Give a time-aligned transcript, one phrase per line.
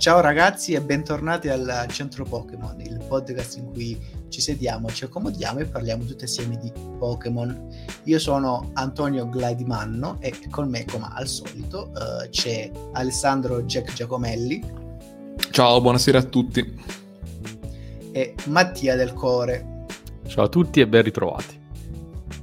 [0.00, 5.58] Ciao ragazzi e bentornati al Centro Pokémon, il podcast in cui ci sediamo, ci accomodiamo
[5.58, 7.68] e parliamo tutti assieme di Pokémon.
[8.04, 14.64] Io sono Antonio Gladimanno e con me, come al solito, uh, c'è Alessandro Jack Giacomelli.
[15.50, 16.82] Ciao, buonasera a tutti.
[18.12, 19.84] E Mattia Del Core.
[20.28, 21.60] Ciao a tutti e ben ritrovati.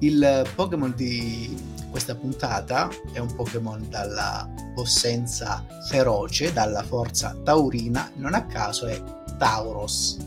[0.01, 4.47] Il Pokémon di questa puntata è un Pokémon dalla
[4.77, 9.01] possenza feroce, dalla forza taurina, non a caso è
[9.39, 10.19] Tauros,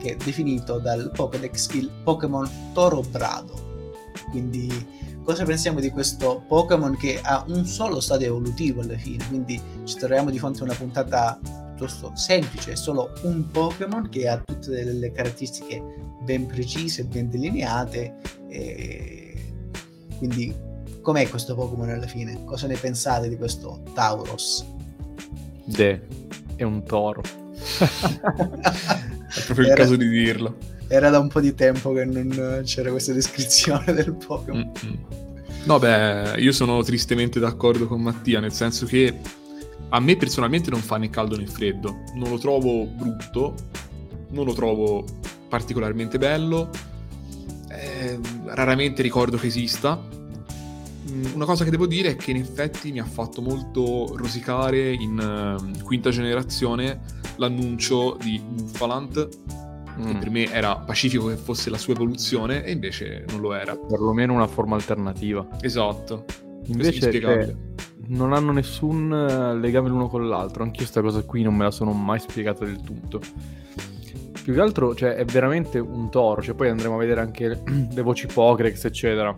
[0.00, 4.10] che è definito dal Pokédex il Pokémon Toro Brado.
[4.30, 4.68] Quindi
[5.22, 9.24] cosa pensiamo di questo Pokémon che ha un solo stadio evolutivo alla fine?
[9.28, 14.26] Quindi ci troviamo di fronte a una puntata piuttosto semplice, è solo un Pokémon che
[14.26, 15.80] ha tutte delle caratteristiche
[16.22, 18.16] ben precise, ben delineate.
[18.48, 19.54] E
[20.18, 20.70] quindi
[21.02, 22.44] Com'è questo Pokémon alla fine?
[22.44, 24.64] Cosa ne pensate di questo Tauros?
[25.64, 26.06] De,
[26.54, 27.22] è un toro.
[27.52, 30.56] è proprio il caso di dirlo.
[30.86, 34.70] Era da un po' di tempo che non c'era questa descrizione del Pokémon.
[34.84, 34.96] Mm-hmm.
[35.64, 39.18] No, beh, io sono tristemente d'accordo con Mattia, nel senso che
[39.88, 42.04] a me personalmente non fa né caldo né freddo.
[42.14, 43.54] Non lo trovo brutto,
[44.28, 45.04] non lo trovo
[45.48, 46.70] particolarmente bello.
[47.68, 50.21] Eh, raramente ricordo che esista Mm,
[51.34, 55.18] una cosa che devo dire è che in effetti mi ha fatto molto rosicare in
[55.18, 57.00] uh, quinta generazione
[57.36, 59.28] l'annuncio di Buffalant,
[60.00, 60.06] mm.
[60.06, 63.76] che per me era pacifico che fosse la sua evoluzione, e invece non lo era.
[63.76, 65.46] Perlomeno una forma alternativa.
[65.60, 66.24] Esatto.
[66.66, 67.54] Invece cioè,
[68.08, 70.62] non hanno nessun eh, legame l'uno con l'altro.
[70.62, 73.20] Anch'io questa cosa qui non me la sono mai spiegata del tutto.
[74.42, 76.42] Più che altro, cioè, è veramente un toro.
[76.42, 79.36] Cioè, poi andremo a vedere anche le voci Pogrex, eccetera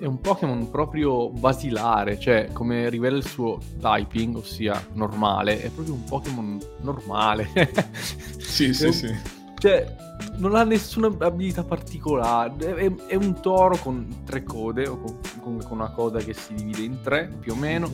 [0.00, 5.94] è un Pokémon proprio basilare, cioè come rivela il suo typing, ossia normale, è proprio
[5.94, 7.48] un Pokémon normale.
[8.38, 9.14] sì, sì, un, sì.
[9.58, 9.96] Cioè,
[10.36, 15.66] non ha nessuna abilità particolare, è, è un toro con tre code, o con, comunque
[15.66, 17.90] con una coda che si divide in tre, più o meno.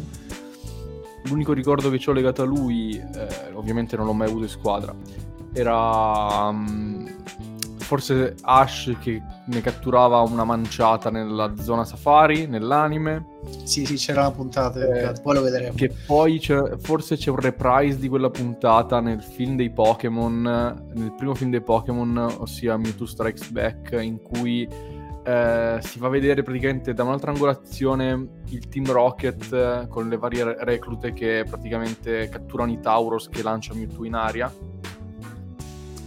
[1.25, 4.95] L'unico ricordo che ho legato a lui, eh, ovviamente non l'ho mai avuto in squadra,
[5.53, 6.49] era...
[6.49, 7.23] Um,
[7.95, 13.39] forse Ash che ne catturava una manciata nella zona safari, nell'anime.
[13.63, 15.75] Sì, sì, c'era una puntata, eh, poi lo vedremo.
[15.77, 20.43] Che poi c'è, forse c'è un reprise di quella puntata nel film dei Pokémon,
[20.93, 24.69] nel primo film dei Pokémon, ossia Mewtwo Strikes Back, in cui
[25.25, 30.57] eh, si fa vedere praticamente da un'altra angolazione il Team Rocket eh, con le varie
[30.65, 34.53] reclute che praticamente catturano i Tauros che lancia Mewtwo in aria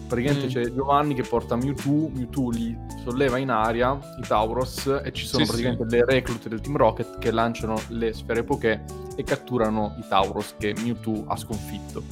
[0.08, 0.50] praticamente mm.
[0.50, 5.44] c'è Giovanni che porta Mewtwo, Mewtwo li solleva in aria, i Tauros, e ci sono
[5.44, 5.96] sì, praticamente sì.
[5.96, 8.84] le reclute del Team Rocket che lanciano le sfere Poké
[9.16, 12.04] e catturano i Tauros che Mewtwo ha sconfitto.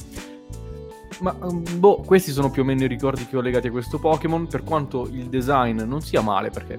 [1.20, 3.98] Ma um, boh, questi sono più o meno i ricordi che ho legati a questo
[3.98, 6.78] Pokémon, per quanto il design non sia male, perché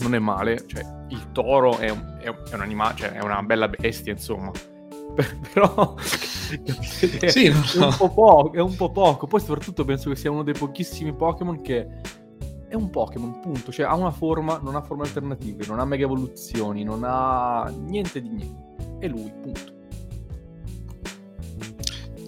[0.00, 3.68] non è male, cioè il toro è un, è un animale, cioè è una bella
[3.68, 4.50] bestia, insomma.
[5.52, 7.86] Però sì, è, no.
[7.86, 9.26] un po poco, è un po' poco.
[9.26, 11.86] Poi soprattutto penso che sia uno dei pochissimi Pokémon che
[12.68, 13.72] è un Pokémon, punto.
[13.72, 18.20] Cioè ha una forma, non ha forme alternative, non ha mega evoluzioni, non ha niente
[18.20, 18.68] di niente.
[18.98, 19.78] È lui, punto.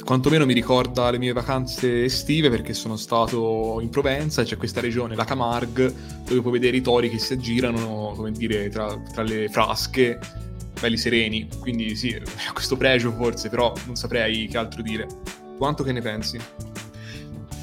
[0.04, 4.81] Quantomeno mi ricorda le mie vacanze estive perché sono stato in Provenza e c'è questa
[4.81, 5.94] regione, la Camargue,
[6.26, 10.19] dove puoi vedere i tori che si aggirano, come dire, tra, tra le frasche
[10.82, 12.20] belli sereni, quindi sì,
[12.53, 15.06] questo pregio forse, però non saprei che altro dire.
[15.56, 16.41] Quanto che ne pensi?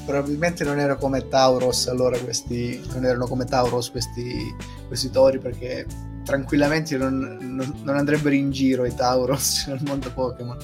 [0.06, 4.54] Probabilmente non era come Tauros, allora questi non erano come Tauros questi,
[4.86, 5.86] questi tori perché
[6.24, 10.56] tranquillamente non, non, non, andrebbero in giro i Tauros nel mondo Pokémon.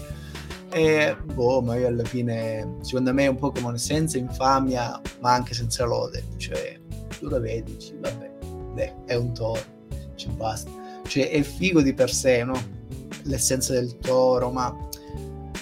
[0.70, 5.52] E boh, ma io alla fine, secondo me è un Pokémon senza infamia, ma anche
[5.52, 6.24] senza lode.
[6.38, 6.80] Cioè,
[7.18, 8.32] tu lo vedi, dici, vabbè,
[8.72, 9.60] beh, è un toro,
[10.16, 12.74] ci basta cioè è figo di per sé, no?
[13.22, 14.74] L'essenza del toro, ma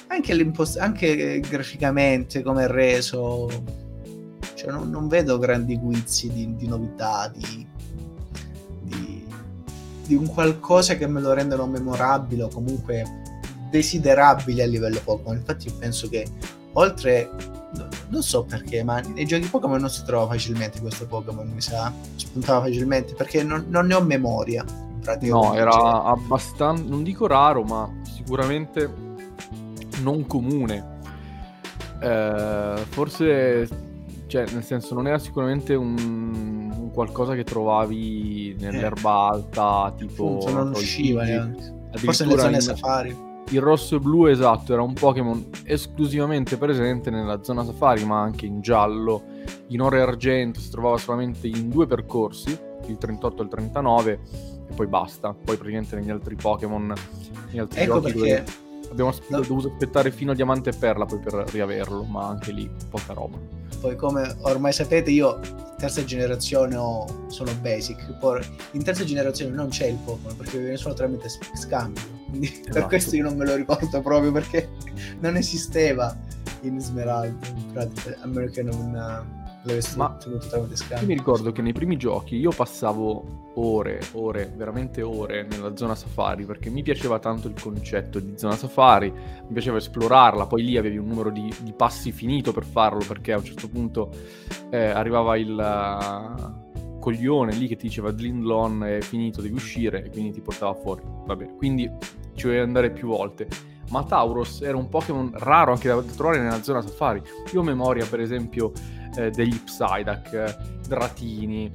[0.09, 3.49] anche, anche graficamente come è reso,
[4.55, 7.67] cioè non, non, vedo grandi guizzi di, di novità, di,
[8.83, 9.27] di,
[10.07, 13.05] di, un qualcosa che me lo rendano memorabile o comunque
[13.71, 15.37] desiderabile a livello Pokémon.
[15.37, 16.27] Infatti penso che
[16.73, 17.31] oltre
[18.09, 21.93] non so perché, ma nei giochi Pokémon non si trova facilmente questo Pokémon, mi sa,
[22.15, 24.65] spuntava facilmente perché non, non ne ho memoria
[25.21, 28.91] No, era abbastanza, non dico raro, ma sicuramente
[30.03, 30.93] non comune.
[32.01, 33.69] Eh, forse,
[34.27, 39.37] cioè, nel senso, non era sicuramente un, un qualcosa che trovavi nell'erba eh.
[39.37, 40.39] alta, tipo...
[40.39, 41.73] Appunto, non usciva neanche.
[41.95, 42.61] Forse nelle zone in...
[42.61, 43.33] safari.
[43.51, 48.47] Il rosso e blu, esatto, era un Pokémon esclusivamente presente nella zona safari, ma anche
[48.47, 49.23] in giallo.
[49.69, 54.13] In oro e argento si trovava solamente in due percorsi, il 38 e il 39,
[54.13, 54.19] e
[54.75, 55.33] poi basta.
[55.33, 56.93] Poi praticamente negli altri Pokémon,
[57.47, 58.45] negli altri ecco giochi perché
[58.91, 59.41] abbiamo No.
[59.41, 63.39] dovuto aspettare fino a Diamante e Perla poi per riaverlo, ma anche lì poca roba.
[63.81, 65.41] poi come ormai sapete io
[65.77, 68.41] terza generazione ho- sono basic poi
[68.73, 72.87] in terza generazione non c'è il Pokémon perché viene solo tramite scambio quindi per Esatto.
[72.87, 74.71] questo io non me lo ricordo proprio perché
[75.21, 76.17] non esisteva
[76.63, 81.63] in Smeraldo a meno che non l'avessi Ma- ottenuto tramite Io scambio mi ricordo che
[81.63, 87.19] nei primi giochi io passavo ore, ore, veramente ore nella zona safari perché mi piaceva
[87.19, 91.53] tanto il concetto di zona safari, mi piaceva esplorarla, poi lì avevi un numero di,
[91.61, 94.11] di passi finito per farlo perché a un certo punto
[94.71, 96.65] eh, arrivava il eh,
[97.05, 101.03] coglione lì che ti diceva Dlindlon è finito, devi uscire e quindi ti portava fuori.
[101.05, 101.91] Vabbè, quindi
[102.35, 103.47] ci dovevi andare più volte.
[103.91, 107.21] Ma Tauros era un Pokémon raro anche da trovare nella zona safari.
[107.53, 108.73] Io ho memoria, per esempio,
[109.17, 110.57] eh, degli Psyduck, eh,
[110.87, 111.71] Dratini,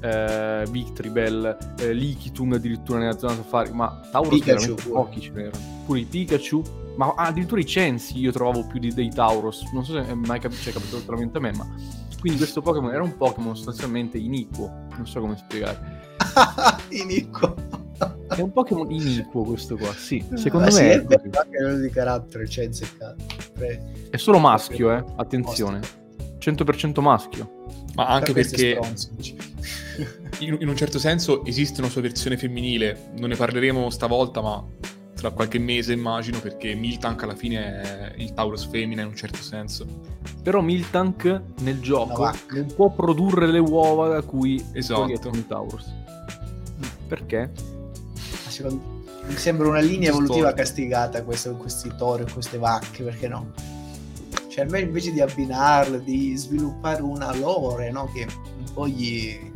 [0.00, 4.94] eh, Victribel, eh, Lickitung addirittura nella zona safari, ma Tauros Pikachu veramente pure.
[4.94, 5.58] pochi ce n'erano.
[5.86, 6.62] Pure i Pikachu,
[6.96, 10.38] ma addirittura i Censi io trovavo più di, dei Tauros, non so se è mai
[10.40, 11.66] cap- ci è capitato solamente a me, ma
[12.20, 16.00] quindi questo Pokémon era un Pokémon sostanzialmente iniquo, non so come spiegare.
[16.90, 17.54] iniquo
[18.28, 21.80] È un Pokémon iniquo questo qua, sì, secondo Ah, me sì, è, è vero, anche
[21.80, 22.46] di carattere
[23.54, 25.80] Pre- È solo maschio, eh, attenzione.
[26.42, 27.64] 100% maschio.
[27.94, 28.78] Ma anche per perché
[30.40, 33.10] in, in un certo senso esiste una sua versione femminile.
[33.18, 34.64] Non ne parleremo stavolta, ma
[35.14, 39.40] tra qualche mese immagino, perché Miltank alla fine è il Taurus femmina in un certo
[39.40, 39.86] senso.
[40.42, 45.30] Però Miltank nel gioco non può produrre le uova da cui Esatto.
[45.32, 45.84] i Taurus.
[47.06, 47.50] Perché?
[48.44, 53.04] Ma secondo- mi sembra una linea evolutiva castigata questa con questi tori e queste vacche,
[53.04, 53.52] perché no?
[54.52, 58.04] Cioè, almeno invece di abbinarle, di sviluppare una lore, no?
[58.12, 58.26] Che
[58.58, 59.50] un po' gli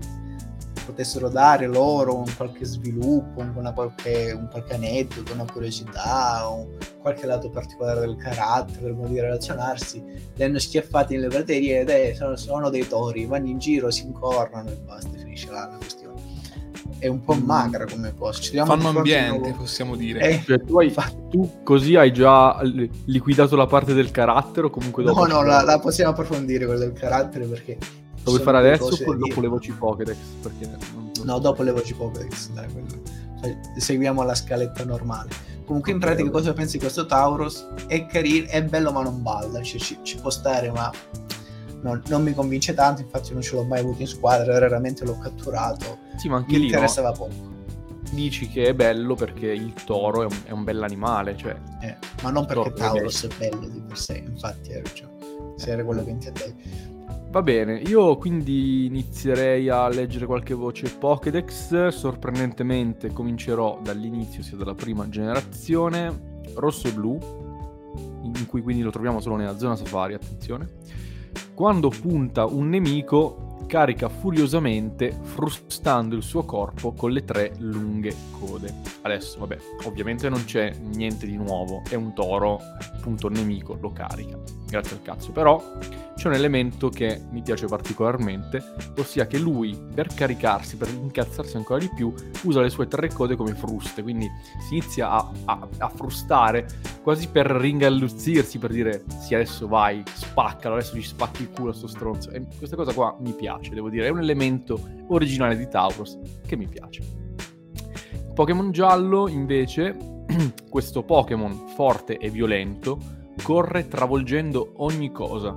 [0.86, 7.26] potessero dare loro un qualche sviluppo, un, qualche, un qualche aneddoto, una curiosità, un qualche
[7.26, 10.02] lato particolare del carattere, modo di relazionarsi,
[10.34, 14.06] li hanno schiaffati nelle praterie ed è, sono, sono dei tori, vanno in giro, si
[14.06, 16.05] incornano e basta, finisce là la questione.
[16.98, 18.40] È un po' magra come cosa.
[18.40, 20.20] Ci Fanno ambiente, nuovo- possiamo dire.
[20.20, 20.94] Eh, Cioè, tu, hai-
[21.30, 25.26] tu così hai già li- liquidato la parte del carattere o comunque dopo?
[25.26, 27.76] No, no, la, la possiamo approfondire quella del carattere perché...
[28.24, 29.40] Lo vuoi fare adesso o dopo dire.
[29.40, 30.16] le voci Pokédex?
[30.42, 32.86] Perché non- non- No, dopo le voci Pokédex, dai, quello.
[33.42, 35.28] Cioè, seguiamo la scaletta normale.
[35.64, 37.66] Comunque, in pratica, cosa pensi di questo Tauros?
[37.88, 39.60] È carino, è bello, ma non balla.
[39.62, 40.90] Cioè, ci, ci può stare, ma
[41.86, 43.02] non, non mi convince tanto.
[43.02, 44.58] Infatti, non ce l'ho mai avuto in squadra.
[44.58, 45.98] Raramente l'ho catturato.
[46.16, 46.72] Sì, ma anche Mi lì no?
[46.72, 47.54] interessava poco.
[48.10, 52.30] dici che è bello perché il toro è un, è un bell'animale, cioè eh, ma
[52.30, 54.22] non perché Tauros è bello di per sé.
[54.26, 55.14] Infatti, hai ragione.
[55.56, 56.54] Se era quello che intendevi.
[57.30, 61.88] Va bene, io quindi inizierei a leggere qualche voce Pokédex.
[61.88, 67.18] Sorprendentemente comincerò dall'inizio, sia dalla prima generazione, rosso e blu,
[68.22, 70.68] in cui quindi lo troviamo solo nella zona safari, attenzione.
[71.54, 78.72] Quando punta un nemico, carica furiosamente, frustando il suo corpo con le tre lunghe code.
[79.02, 82.60] Adesso, vabbè, ovviamente non c'è niente di nuovo, è un toro,
[82.94, 84.38] appunto nemico lo carica.
[84.68, 85.62] Grazie al cazzo, però
[86.16, 88.62] c'è un elemento che mi piace particolarmente,
[88.98, 92.12] ossia che lui per caricarsi, per incazzarsi ancora di più,
[92.44, 94.28] usa le sue tre code come fruste, quindi
[94.66, 96.66] si inizia a, a- a frustare
[97.02, 101.74] quasi per ringalluzzirsi, per dire sì adesso vai, spaccalo, adesso gli spacchi il culo a
[101.74, 102.30] sto stronzo.
[102.30, 106.56] E questa cosa qua mi piace, devo dire, è un elemento originale di Tauros che
[106.56, 107.02] mi piace.
[108.34, 109.96] Pokémon giallo invece,
[110.68, 112.98] questo Pokémon forte e violento,
[113.42, 115.56] corre travolgendo ogni cosa.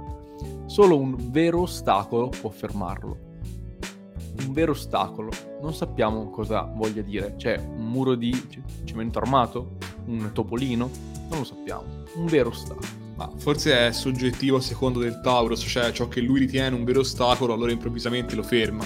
[0.65, 3.17] Solo un vero ostacolo può fermarlo.
[4.45, 5.31] Un vero ostacolo.
[5.61, 7.35] Non sappiamo cosa voglia dire.
[7.35, 8.31] C'è un muro di
[8.85, 9.77] cemento armato?
[10.05, 10.89] Un topolino?
[11.29, 11.83] Non lo sappiamo.
[12.15, 12.98] Un vero ostacolo.
[13.19, 17.01] Ma forse è soggettivo a secondo del Taurus, cioè ciò che lui ritiene un vero
[17.01, 18.85] ostacolo, allora improvvisamente lo ferma.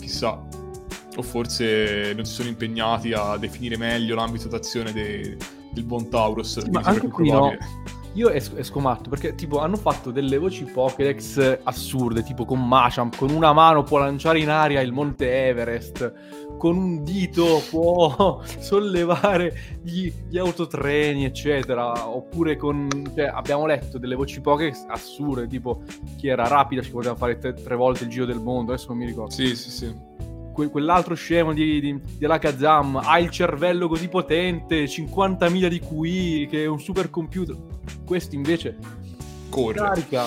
[0.00, 0.44] Chissà.
[1.16, 5.36] O forse non si sono impegnati a definire meglio l'ambito d'azione de-
[5.72, 6.56] del buon Taurus.
[6.56, 7.56] ma mi sembra anche qui no.
[8.14, 13.16] Io esco, esco matto perché tipo hanno fatto delle voci Pokédex assurde, tipo con Machamp,
[13.16, 16.12] con una mano può lanciare in aria il monte Everest,
[16.56, 22.08] con un dito può sollevare gli, gli autotreni, eccetera.
[22.08, 22.88] Oppure con...
[23.14, 25.82] Cioè, abbiamo letto delle voci Pokédex assurde, tipo
[26.16, 28.98] chi era rapida ci poteva fare tre, tre volte il giro del mondo, adesso non
[28.98, 29.32] mi ricordo.
[29.32, 29.94] Sì, sì, sì.
[30.58, 36.48] Que- quell'altro scemo di, di, di Alakazam ha il cervello così potente, 50.000 di QI,
[36.50, 37.56] che è un supercomputer.
[38.04, 38.76] Questo invece
[39.48, 39.78] Corre.
[39.78, 40.24] carica.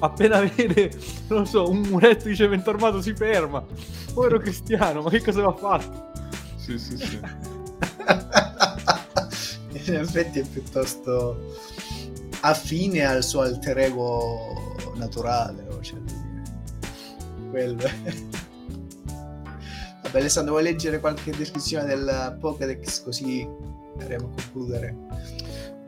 [0.00, 0.90] Appena vede,
[1.28, 3.64] non so, un muretto di cemento armato si ferma.
[4.12, 6.10] Povero Cristiano, ma che cosa aveva fatto?
[6.56, 7.20] Sì, sì, sì.
[9.88, 11.54] In effetti è piuttosto
[12.40, 15.64] affine al suo alter ego naturale.
[15.68, 15.80] no?
[15.80, 15.98] Cioè,
[17.50, 17.84] quello
[20.20, 23.48] Alessandro, vuoi leggere qualche descrizione del Pokédex così
[23.98, 24.96] andremo a concludere?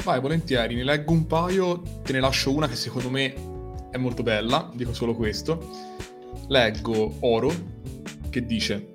[0.05, 3.35] Vai, volentieri, ne leggo un paio, te ne lascio una che secondo me
[3.91, 5.97] è molto bella, dico solo questo.
[6.49, 7.53] Leggo Oro,
[8.31, 8.93] che dice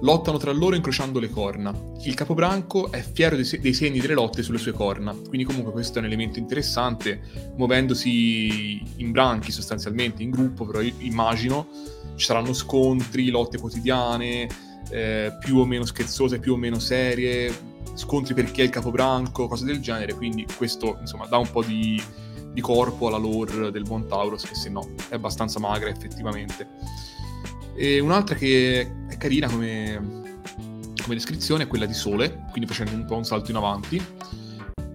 [0.00, 1.74] Lottano tra loro incrociando le corna.
[2.04, 5.12] Il capobranco è fiero dei, se- dei segni delle lotte sulle sue corna.
[5.12, 7.20] Quindi comunque questo è un elemento interessante,
[7.56, 11.66] muovendosi in branchi sostanzialmente, in gruppo, però immagino
[12.14, 14.46] ci saranno scontri, lotte quotidiane,
[14.90, 17.52] eh, più o meno scherzose, più o meno serie,
[17.94, 20.14] scontri per chi è il capobranco, cose del genere.
[20.14, 22.00] Quindi questo insomma dà un po' di,
[22.52, 26.68] di corpo alla lore del buon Tauros, che se no è abbastanza magra effettivamente.
[27.74, 30.22] E un'altra che è carina come,
[31.02, 34.02] come descrizione è quella di Sole, quindi facendo un po' un salto in avanti,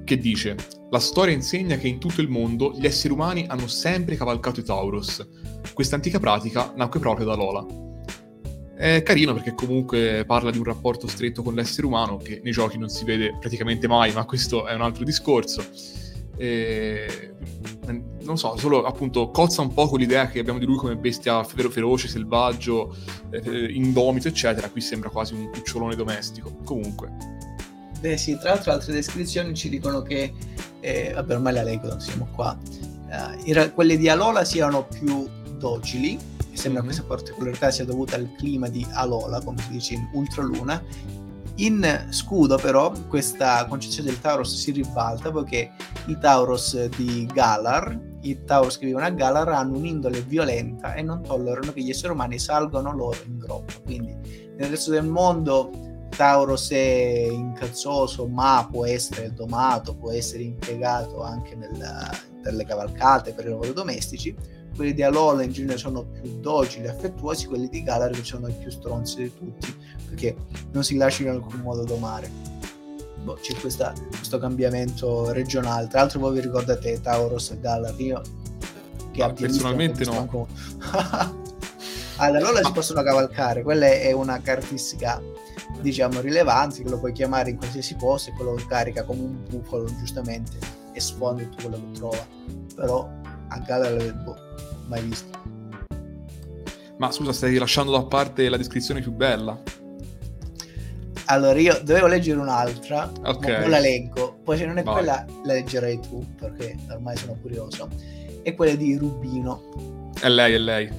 [0.03, 0.55] che dice
[0.89, 4.63] La storia insegna che in tutto il mondo gli esseri umani hanno sempre cavalcato i
[4.63, 5.25] Tauros.
[5.73, 7.92] Questa antica pratica nacque proprio da Lola.
[8.75, 12.77] È carino perché comunque parla di un rapporto stretto con l'essere umano che nei giochi
[12.77, 15.63] non si vede praticamente mai, ma questo è un altro discorso.
[16.35, 17.35] E,
[18.21, 21.43] non so, solo appunto cozza un po' con l'idea che abbiamo di lui come bestia
[21.43, 22.95] fero- feroce, selvaggio,
[23.29, 24.69] eh, indomito, eccetera.
[24.69, 26.57] Qui sembra quasi un cucciolone domestico.
[26.63, 27.11] Comunque,
[27.99, 30.33] Beh sì, tra l'altro altre descrizioni ci dicono che,
[30.81, 32.57] eh, vabbè ormai la leggo, non siamo qua,
[33.09, 35.25] Eh, in ra- quelle di Alola siano più
[35.63, 36.19] docili,
[36.51, 36.87] e sembra Mhm.
[36.87, 40.83] questa particolarità sia dovuta al clima di Alola, come si dice in Ultraluna.
[41.57, 45.71] In Scudo però questa concezione del Tauros si ribalta poiché
[46.07, 51.21] i Tauros di Galar, i Tauros che vivono a Galar hanno un'indole violenta e non
[51.21, 53.73] tollerano che gli esseri umani salgano loro in groppa.
[53.83, 54.15] Quindi
[54.57, 55.69] nel resto del mondo
[56.15, 62.09] Tauros è incazzoso, ma può essere domato, può essere impiegato anche nella-
[62.41, 64.35] per le cavalcate, per i lavori domestici.
[64.75, 68.71] Quelli di Alola in genere sono più docili, affettuosi, quelli di Galar sono i più
[68.71, 69.75] stronzi di tutti,
[70.07, 70.35] perché
[70.71, 72.29] non si lasciano in alcun modo domare.
[73.23, 75.87] Boh, c'è questa- questo cambiamento regionale.
[75.87, 77.93] Tra l'altro, voi vi ricordate Tauros e Galar?
[77.99, 78.21] Io
[79.11, 80.21] che Ah, visto, personalmente ho no.
[80.21, 80.47] visto manco-
[82.17, 85.21] Ah, si possono cavalcare, quella è una caratteristica
[85.81, 89.85] diciamo rilevante che lo puoi chiamare in qualsiasi posto e quello carica come un bufalo
[89.97, 90.57] giustamente
[90.93, 92.27] e sfonda tutto quello che trova
[92.75, 93.09] però
[93.53, 94.35] a Galar boh,
[94.87, 95.41] mai visto
[96.97, 99.59] ma scusa, stai lasciando da parte la descrizione più bella.
[101.25, 103.47] allora io dovevo leggere un'altra Ok.
[103.47, 104.93] ma non la leggo poi se non è Vai.
[104.93, 107.89] quella la leggerai tu perché ormai sono curioso
[108.43, 110.89] è quella di Rubino È lei, è lei.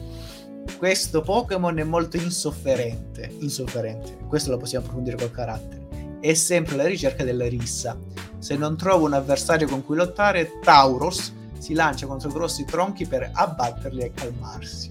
[0.79, 5.83] questo Pokémon è molto insofferente insofferente questo lo possiamo approfondire col carattere
[6.21, 7.97] è sempre alla ricerca della rissa
[8.39, 11.33] se non trova un avversario con cui lottare Tauros
[11.65, 14.91] si lancia contro grossi tronchi per abbatterli e calmarsi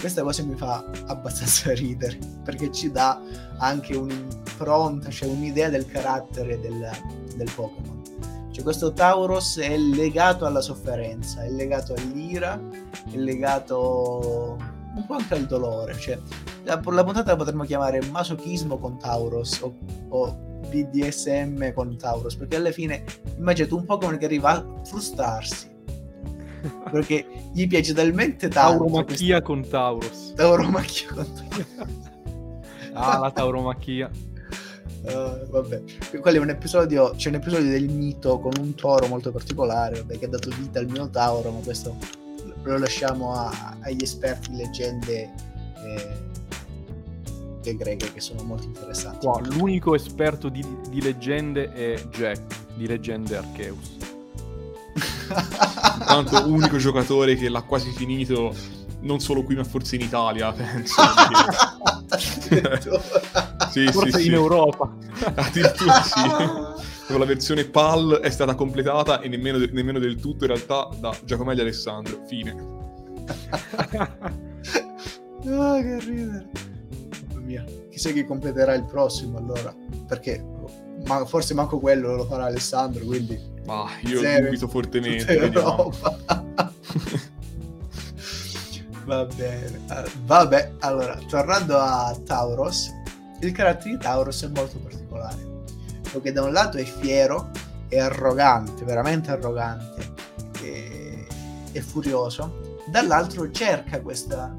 [0.00, 3.20] questa cosa mi fa abbastanza ridere perché ci dà
[3.58, 6.90] anche un'impronta cioè un'idea del carattere del,
[7.36, 8.02] del Pokémon
[8.50, 12.60] cioè questo Tauros è legato alla sofferenza è legato all'ira
[13.12, 14.58] è legato
[14.96, 15.94] un po' anche al dolore.
[15.98, 16.18] Cioè,
[16.62, 19.76] la, la puntata la potremmo chiamare masochismo con Tauros o,
[20.08, 23.04] o BDSM con Tauros, perché alla fine
[23.36, 25.72] immaginate un Pokémon che arriva a frustrarsi.
[26.90, 28.84] Perché gli piace talmente tanto.
[28.84, 30.32] Tauromachia con Tauros.
[30.34, 32.12] Tauromachia con Tauros.
[32.92, 34.10] Ah, la tauromachia.
[35.02, 35.82] Uh, vabbè,
[36.20, 37.12] quello è un episodio.
[37.16, 40.78] C'è un episodio del mito con un toro molto particolare, vabbè, che ha dato vita
[40.78, 41.96] al Minotauro, ma questo
[42.62, 45.32] lo lasciamo a- agli esperti di leggende
[45.84, 46.32] eh,
[47.62, 49.26] le greghe che sono molto interessanti.
[49.26, 53.96] Qua, l'unico esperto di, di leggende è Jack, di leggende Arceus.
[56.06, 58.54] Tanto unico giocatore che l'ha quasi finito,
[59.00, 61.00] non solo qui, ma forse in Italia, penso.
[62.08, 63.00] Addirittura.
[63.70, 64.32] sì, Forse sì, in sì.
[64.32, 64.94] Europa.
[65.34, 66.20] Addirittura sì.
[67.06, 71.14] Con la versione PAL è stata completata e nemmeno, nemmeno del tutto in realtà da
[71.24, 72.22] Giacomelli Alessandro.
[72.26, 72.82] Fine.
[75.46, 76.48] Ah, che ridere.
[77.28, 77.64] Mamma mia.
[77.90, 79.74] Chissà chi completerà il prossimo allora.
[80.06, 80.42] Perché
[81.06, 84.44] ma forse manco quello lo farà Alessandro, quindi Ma io Zero.
[84.44, 85.50] dubito fortemente.
[89.04, 89.80] Va bene.
[89.88, 92.90] Uh, vabbè, allora, tornando a Tauros,
[93.40, 95.52] il carattere di Tauros è molto particolare.
[96.10, 97.50] Perché da un lato è fiero,
[97.88, 100.12] è arrogante, veramente arrogante,
[100.62, 101.26] e,
[101.72, 104.56] è furioso, dall'altro cerca questa,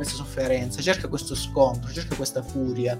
[0.00, 2.98] questa sofferenza, cerca questo scontro, cerca questa furia.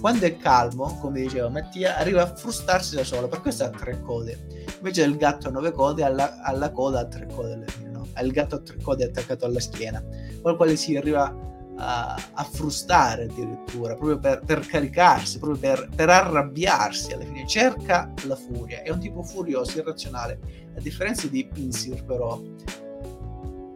[0.00, 4.02] Quando è calmo, come diceva Mattia, arriva a frustarsi da solo, per questo ha tre
[4.02, 4.66] code.
[4.76, 8.06] Invece del gatto a nove code, alla, alla coda ha tre code no?
[8.20, 10.02] Il gatto a tre code attaccato alla schiena,
[10.42, 11.34] con il quale si arriva
[11.76, 17.46] a, a frustare addirittura, proprio per, per caricarsi, proprio per, per, arrabbiarsi alla fine.
[17.46, 20.38] Cerca la furia, è un tipo furioso, irrazionale.
[20.76, 22.38] A differenza di Pinsir, però,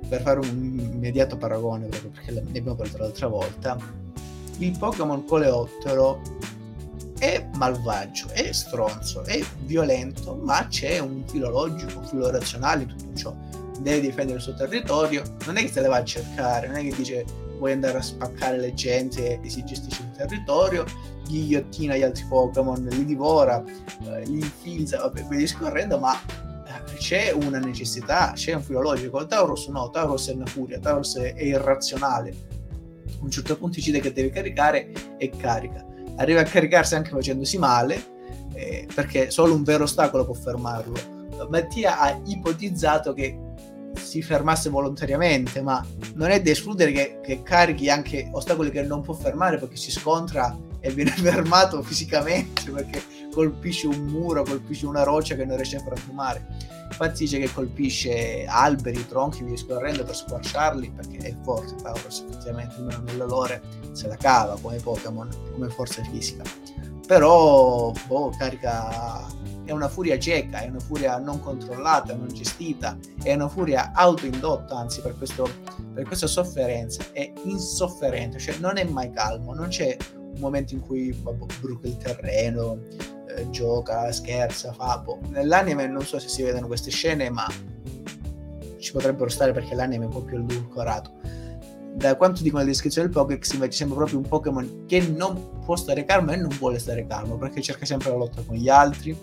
[0.08, 3.76] per fare un immediato paragone, perché ne abbiamo parlato l'altra volta,
[4.58, 6.20] il Pokémon Coleottero
[7.18, 12.88] è malvagio, è stronzo, è violento, ma c'è un filo logico, un filo razionale in
[12.88, 13.34] tutto ciò.
[13.80, 16.82] Deve difendere il suo territorio, non è che se le va a cercare, non è
[16.82, 17.24] che dice
[17.58, 20.84] vuoi andare a spaccare le gente e si gestisce il territorio,
[21.26, 23.62] ghigliottina gli altri Pokémon, li divora,
[24.04, 26.18] eh, li infilza, vabbè, via discorrendo, ma
[26.96, 29.26] c'è una necessità, c'è un filo logico.
[29.26, 32.34] Tauros no, Tauros è una furia, Tauros è, irrazionale.
[33.18, 35.84] A un certo punto decide che deve caricare e carica.
[36.16, 38.14] Arriva a caricarsi anche facendosi male,
[38.54, 41.14] eh, perché solo un vero ostacolo può fermarlo.
[41.48, 43.38] Mattia ha ipotizzato che
[43.94, 49.02] si fermasse volontariamente, ma non è da escludere che, che, carichi anche ostacoli che non
[49.02, 53.02] può fermare perché si scontra e viene fermato fisicamente perché
[53.32, 56.46] colpisce un muro, colpisce una roccia che non riesce a frantumare.
[56.88, 62.76] Infatti dice che colpisce alberi, tronchi, via discorrendo per squarciarli perché è forte Tauros effettivamente,
[62.76, 63.60] almeno nella lore
[63.92, 66.44] se la cava come Pokémon, come forza fisica.
[67.06, 69.26] Però boh, carica
[69.66, 74.76] è una furia cieca, è una furia non controllata, non gestita, è una furia autoindotta,
[74.76, 75.48] anzi per, questo,
[75.92, 79.96] per questa sofferenza è insofferente, cioè non è mai calmo, non c'è
[80.36, 82.78] un momento in cui vabbè, bruca il terreno,
[83.28, 84.98] eh, gioca, scherza, fa...
[84.98, 85.18] Boh.
[85.28, 87.46] Nell'anime non so se si vedono queste scene, ma
[88.78, 91.44] ci potrebbero stare perché l'anime è un po' più edulcorato
[91.96, 95.76] da quanto dicono le descrizioni del Pokéx invece sembra proprio un Pokémon che non può
[95.76, 99.16] stare calmo e non vuole stare calmo perché cerca sempre la lotta con gli altri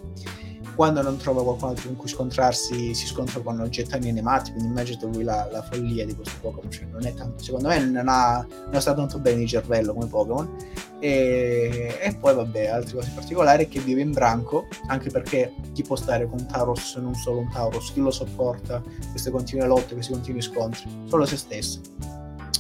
[0.76, 5.06] quando non trova qualcun altro con cui scontrarsi si scontra con oggetti animati quindi immaginate
[5.06, 8.46] lui la, la, follia di questo Pokémon cioè non è tanto, secondo me non, ha,
[8.72, 10.56] non sta tanto bene di cervello come Pokémon
[11.00, 15.96] e, e, poi vabbè altre cose particolari che vive in branco anche perché chi può
[15.96, 18.82] stare con Tauros se non solo un Tauros chi lo sopporta
[19.12, 21.82] queste continue lotte questi continui scontri solo se stesso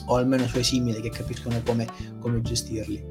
[0.06, 1.88] o almeno suoi simili che capiscono come,
[2.20, 3.04] come gestirli.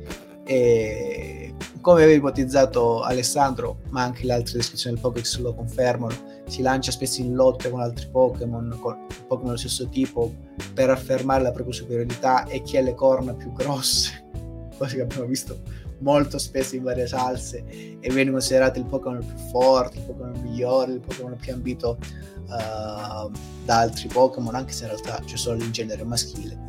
[0.45, 1.42] E
[1.83, 6.15] come aveva ipotizzato Alessandro, ma anche le altre descrizioni del Pokédex lo confermano,
[6.47, 10.33] si lancia spesso in lotte con altri Pokémon, con Pokémon dello stesso tipo,
[10.73, 14.31] per affermare la propria superiorità e chi ha le corna più grosse,
[14.79, 15.61] cosa che abbiamo visto
[15.99, 17.65] molto spesso in varie salse,
[18.01, 21.99] e viene considerato il Pokémon più forte, il Pokémon migliore, il Pokémon più ambito
[22.47, 23.31] uh,
[23.65, 26.62] da altri Pokémon, anche se in realtà c'è solo il genere maschile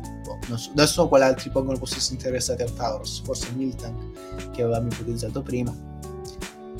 [0.48, 4.88] non so, adesso so quali altri Pokémon fossero interessati al Tauros, forse Miltank che avevamo
[4.88, 5.74] ipotizzato prima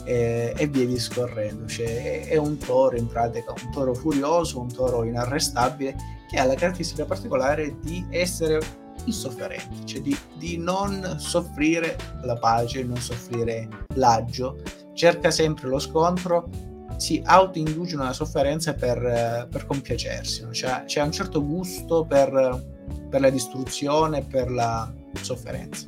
[0.05, 1.66] e, e via discorrendo.
[1.66, 5.96] Cioè, è un toro in pratica, un toro furioso, un toro inarrestabile
[6.29, 8.61] che ha la caratteristica particolare di essere
[9.07, 14.62] insofferente, cioè di, di non soffrire la pace, non soffrire l'agio,
[14.94, 16.48] cerca sempre lo scontro,
[16.96, 20.53] si autoinduce una sofferenza per, per compiacersi, no?
[20.53, 22.72] cioè, c'è un certo gusto per
[23.09, 25.87] per la distruzione e per la sofferenza.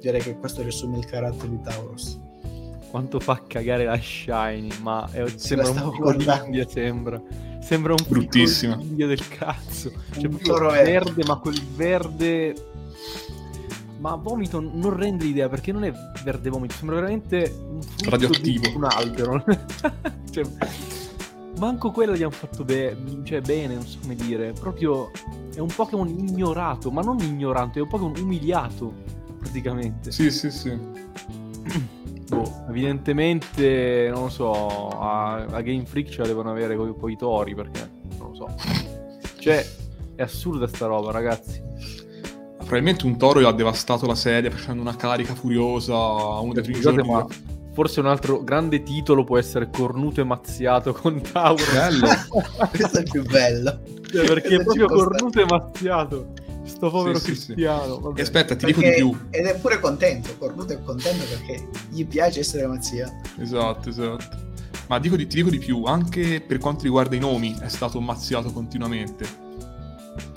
[0.00, 2.20] Direi che questo riassume il carattere di Tauros.
[2.90, 7.20] Quanto fa cagare la Shiny, ma è, sembra un po' l'India, sembra.
[7.60, 9.90] Sembra un bruttissimo India del cazzo.
[10.12, 12.54] Cioè, un proprio verde, verde, ma quel verde
[13.98, 18.84] ma vomito non rende l'idea perché non è verde vomito, sembra veramente un radioattivo, un
[18.84, 19.44] albero.
[20.30, 20.44] cioè,
[21.58, 24.52] manco quello gli hanno fatto be- cioè, bene, non so come dire.
[24.52, 25.10] Proprio
[25.54, 28.92] è un Pokémon ignorato, ma non ignorante, è un Pokémon umiliato,
[29.38, 30.10] praticamente.
[30.10, 30.76] Sì, sì, sì.
[32.28, 37.16] boh, evidentemente, non lo so, a, a Game Freak ce la devono avere con i
[37.16, 38.54] tori, perché, non lo so.
[39.38, 39.66] Cioè,
[40.14, 41.62] è assurda sta roba, ragazzi.
[42.56, 46.80] Probabilmente un toro gli ha devastato la serie facendo una carica furiosa uno dei primi
[46.80, 47.08] giorni.
[47.08, 47.26] Ma
[47.78, 51.62] Forse un altro grande titolo può essere Cornuto e Mazziato con Tauro.
[51.72, 52.08] Bello.
[52.74, 53.80] Questo è il più bello.
[54.10, 56.32] Cioè, perché è proprio Cornuto e Mazziato.
[56.64, 57.94] Sto povero sì, cristiano.
[57.94, 58.18] Sì, sì.
[58.18, 58.80] E aspetta, ti perché...
[58.80, 59.28] dico di più.
[59.30, 60.36] Ed è pure contento.
[60.38, 63.14] Cornuto è contento perché gli piace essere mazziato.
[63.38, 64.26] Esatto, esatto.
[64.88, 68.00] Ma dico di, ti dico di più, anche per quanto riguarda i nomi è stato
[68.00, 69.24] mazziato continuamente.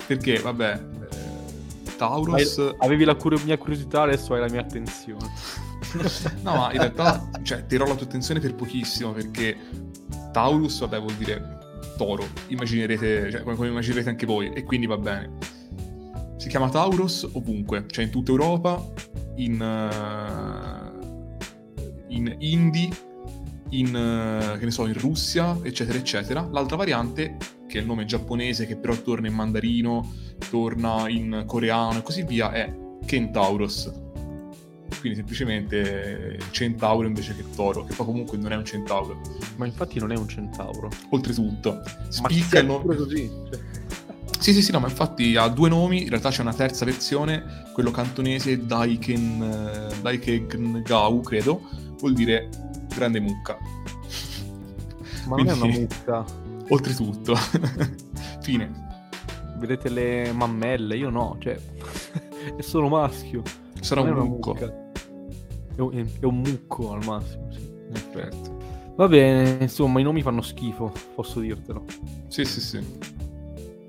[0.06, 0.74] perché, vabbè,
[1.10, 2.60] eh, Taurus...
[2.60, 5.32] Hai- avevi la cur- mia curiosità, adesso hai la mia attenzione.
[6.42, 9.58] No, ma in realtà, cioè, tirò la tua attenzione per pochissimo, perché
[10.32, 11.60] Taurus, vabbè, vuol dire
[11.98, 12.28] toro.
[12.48, 15.38] Immaginerete, cioè, come, immaginerete anche voi, e quindi va bene.
[16.38, 18.84] Si chiama Taurus ovunque, cioè in tutta Europa,
[19.36, 20.90] in, eh,
[22.08, 22.90] in Indie,
[23.70, 26.48] in, eh, che ne so, in Russia, eccetera, eccetera.
[26.52, 30.12] L'altra variante, che è il nome giapponese, che però torna in mandarino,
[30.50, 32.74] torna in coreano e così via, è
[33.06, 34.10] Kentaurus.
[35.00, 39.20] Quindi semplicemente centauro invece che toro, che poi comunque non è un centauro.
[39.56, 40.90] Ma infatti non è un centauro.
[41.10, 42.84] Oltretutto, Ma spicca il è nome...
[42.84, 43.32] pure così.
[43.52, 43.60] cioè.
[44.40, 47.64] Sì, sì, sì, no, ma infatti ha due nomi, in realtà c'è una terza versione,
[47.74, 49.42] quello cantonese Daiken,
[49.92, 51.62] eh, Daiken Gau, credo,
[52.00, 52.50] vuol dire
[52.96, 53.58] grande mucca.
[55.28, 56.26] Ma non è una Quindi- mucca.
[56.70, 57.36] Oltretutto.
[58.42, 58.90] Fine.
[59.58, 60.96] Vedete le mammelle?
[60.96, 61.60] Io no, cioè...
[62.58, 63.44] è solo maschio.
[63.80, 64.54] Sarà un mucco.
[64.54, 64.81] mucca.
[65.76, 67.70] È un, è un mucco al massimo, sì.
[68.14, 68.60] Certo.
[68.96, 71.86] Va bene, insomma, i nomi fanno schifo, posso dirtelo.
[72.28, 73.00] Sì, sì, sì.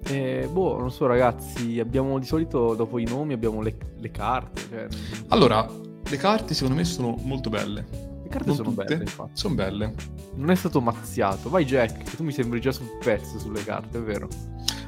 [0.05, 4.63] E, boh, non so ragazzi, abbiamo di solito dopo i nomi abbiamo le, le carte.
[4.69, 4.87] Cioè,
[5.29, 5.67] Allora,
[6.09, 7.85] le carte secondo me sono molto belle.
[8.23, 9.31] le carte Non sono tutte, belle, infatti.
[9.35, 9.95] Sono belle.
[10.35, 11.49] Non è stato mazziato.
[11.51, 14.29] Vai Jack, tu mi sembri già sul pezzo sulle carte, è vero?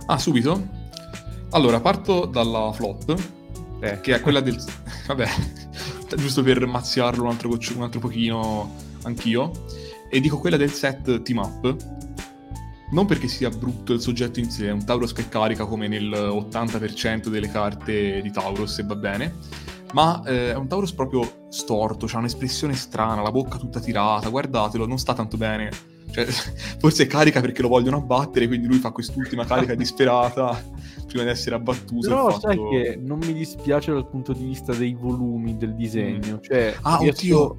[0.06, 0.82] Ah, subito?
[1.50, 3.14] Allora, parto dalla flop,
[3.80, 4.56] Eh, che è quella del...
[5.06, 5.26] Vabbè,
[6.16, 9.50] giusto per mazziarlo un altro, goccio- un altro pochino anch'io.
[10.10, 11.76] E dico quella del set team up.
[12.90, 16.10] Non perché sia brutto il soggetto in sé, è un Tauros che carica come nel
[16.10, 19.34] 80% delle carte di Tauros e va bene.
[19.92, 24.86] Ma eh, è un Tauros proprio storto, ha un'espressione strana, la bocca tutta tirata, guardatelo,
[24.86, 25.70] non sta tanto bene.
[26.14, 26.24] Cioè,
[26.78, 30.62] forse carica perché lo vogliono abbattere, quindi lui fa quest'ultima carica disperata
[31.08, 32.06] prima di essere abbattuto.
[32.08, 35.74] Però il sai fatto- che non mi dispiace dal punto di vista dei volumi del
[35.74, 36.38] disegno.
[36.40, 37.56] Cioè, Ah, oddio.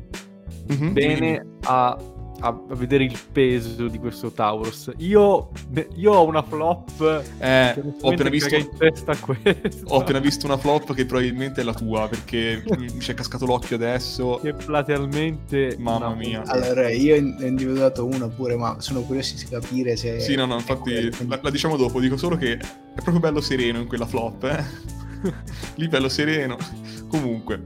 [0.67, 1.97] Mhm, bene a,
[2.39, 4.91] a vedere il peso di questo Taurus.
[4.97, 5.51] Io,
[5.95, 7.23] io ho una flop.
[7.39, 8.55] Eh, che ho appena visto...
[9.85, 13.45] Ho appena visto una flop che probabilmente è la tua, perché mi ci è cascato
[13.45, 14.39] l'occhio adesso.
[14.41, 15.75] Che platealmente.
[15.79, 16.43] Mamma una- mia.
[16.45, 20.19] Allora, io ho individuato una pure, ma sono curioso di capire se...
[20.19, 23.79] Sì, no, no, infatti la, la diciamo dopo, dico solo che è proprio bello sereno
[23.79, 24.63] in quella flop, eh.
[25.75, 26.57] Lì bello sereno.
[27.07, 27.63] Comunque,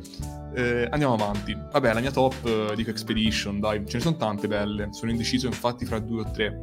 [0.54, 1.56] eh, andiamo avanti.
[1.72, 4.90] Vabbè, la mia top, eh, dico Expedition, dai, ce ne sono tante belle.
[4.92, 6.60] Sono indeciso infatti fra due o tre.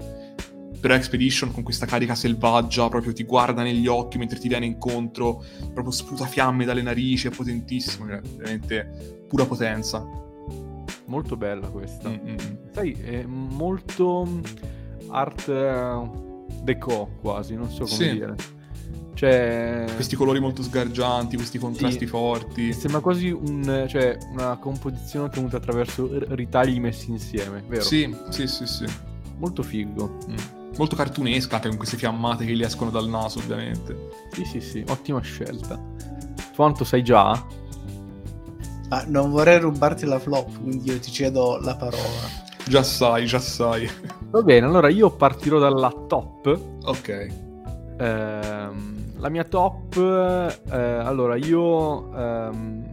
[0.79, 5.43] Però Expedition con questa carica selvaggia proprio ti guarda negli occhi mentre ti viene incontro,
[5.73, 10.07] proprio sputa fiamme dalle narici, è potentissimo, cioè, veramente pura potenza.
[11.07, 12.09] Molto bella questa.
[12.09, 12.73] Mm, mm, mm.
[12.73, 14.41] Sai, è molto mm,
[15.09, 16.11] art eh,
[16.63, 18.13] deco quasi, non so come Sì.
[18.13, 18.35] dire.
[19.17, 22.07] Cioè, Questi colori molto sgargianti, questi contrasti Sì.
[22.07, 22.73] forti.
[22.75, 27.83] sembra quasi un, cioè, una composizione ottenuta attraverso ritagli messi insieme, vero?
[27.83, 28.85] Sì, sì, sì, sì.
[29.39, 30.19] Molto figo.
[30.31, 30.37] Mm.
[30.77, 34.11] Molto cartunesca anche con queste fiammate che gli escono dal naso, ovviamente.
[34.33, 35.81] Sì, sì, sì, ottima scelta.
[36.55, 37.43] Quanto sai già?
[38.91, 42.45] Ma non vorrei rubarti la flop, quindi io ti cedo la parola.
[42.69, 43.89] Già sai, già sai.
[44.31, 46.61] Va bene, allora io partirò dalla top.
[46.85, 47.27] ok.
[47.99, 52.89] Ehm, la mia top, eh, allora io ehm,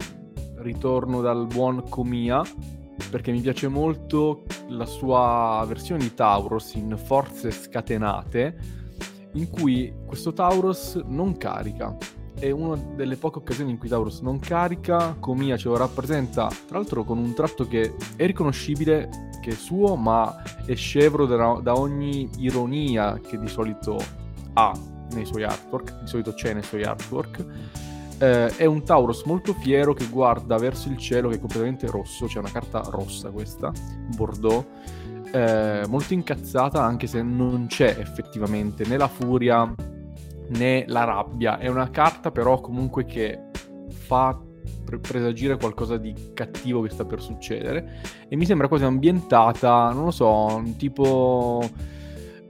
[0.56, 2.42] ritorno dal buon Comia
[3.10, 8.56] perché mi piace molto la sua versione di Tauros in Forze Scatenate
[9.32, 11.96] in cui questo Tauros non carica.
[12.38, 16.78] È una delle poche occasioni in cui Tauros non carica, Comia ce lo rappresenta tra
[16.78, 19.08] l'altro con un tratto che è riconoscibile
[19.42, 23.98] che è suo ma è scevro da, da ogni ironia che di solito
[24.54, 24.72] ha
[25.14, 27.44] nei suoi artwork, di solito c'è nei suoi artwork.
[28.18, 32.26] Eh, è un Tauros molto fiero che guarda verso il cielo che è completamente rosso,
[32.26, 33.72] c'è una carta rossa questa,
[34.14, 34.64] Bordeaux,
[35.32, 39.74] eh, molto incazzata anche se non c'è effettivamente né la furia
[40.48, 43.50] né la rabbia, è una carta però comunque che
[43.88, 44.38] fa
[44.84, 50.04] pre- presagire qualcosa di cattivo che sta per succedere e mi sembra quasi ambientata, non
[50.04, 51.68] lo so, tipo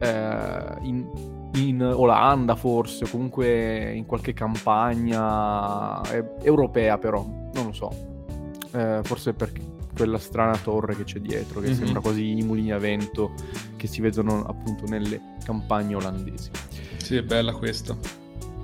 [0.05, 1.07] eh, in,
[1.55, 7.91] in Olanda forse, o comunque in qualche campagna eh, europea però, non lo so.
[8.73, 9.53] Eh, forse per
[9.95, 11.75] quella strana torre che c'è dietro, che Mhm.
[11.75, 13.33] sembra quasi i mulini a vento
[13.77, 16.51] che si vedono appunto nelle campagne olandesi.
[16.97, 17.97] Sì, è bella questa.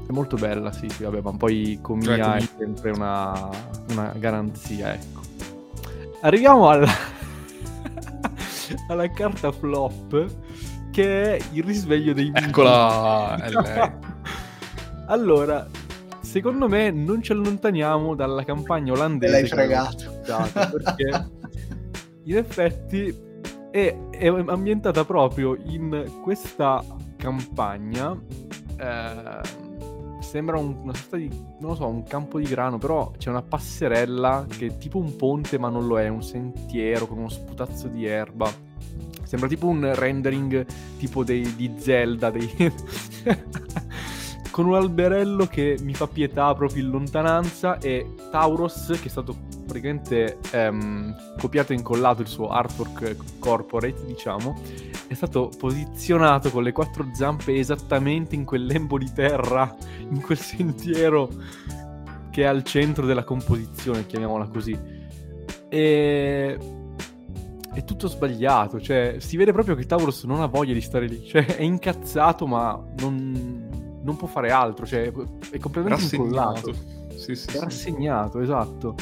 [0.08, 3.48] È molto bella, sì, sì, vabbè, ma poi Comia Comia- è sempre una,
[3.90, 5.20] una garanzia, ecco.
[6.22, 6.88] Arriviamo alla...
[8.88, 10.26] alla carta flop,
[11.00, 12.44] che è il risveglio dei miti.
[12.44, 13.36] Eccola,
[15.06, 15.66] allora,
[16.20, 19.32] secondo me non ci allontaniamo dalla campagna olandese.
[19.32, 20.20] Me l'hai fregato.
[20.52, 21.30] Perché
[22.24, 23.28] in effetti
[23.70, 26.84] è, è, ambientata proprio in questa
[27.16, 28.18] campagna.
[28.78, 29.68] Eh,
[30.20, 33.42] sembra un, una sorta di, non lo so, un campo di grano, però c'è una
[33.42, 37.88] passerella che è tipo un ponte ma non lo è, un sentiero con uno sputazzo
[37.88, 38.68] di erba.
[39.30, 40.66] Sembra tipo un rendering
[40.98, 42.50] tipo dei, di Zelda, dei...
[44.50, 49.36] con un alberello che mi fa pietà proprio in lontananza e Tauros che è stato
[49.64, 54.60] praticamente ehm, copiato e incollato il suo artwork corporate diciamo
[55.06, 60.38] è stato posizionato con le quattro zampe esattamente in quel lembo di terra in quel
[60.38, 61.30] sentiero
[62.30, 64.78] che è al centro della composizione chiamiamola così.
[65.68, 66.58] E
[67.80, 71.24] è tutto sbagliato cioè si vede proprio che Tauros non ha voglia di stare lì
[71.26, 73.68] cioè è incazzato ma non
[74.02, 75.12] non può fare altro, cioè
[75.50, 76.70] è completamente rassegnato.
[76.70, 76.74] incollato.
[77.16, 77.58] Sì, sì, è sì.
[77.58, 78.94] rassegnato, esatto.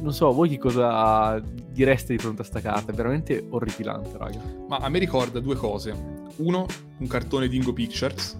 [0.00, 2.92] Non so, voi che cosa direste di fronte a sta carta?
[2.92, 4.40] È veramente orripilante, raga.
[4.68, 5.94] Ma a me ricorda due cose.
[6.36, 6.66] Uno,
[6.98, 8.38] un cartone di Ingo Pictures,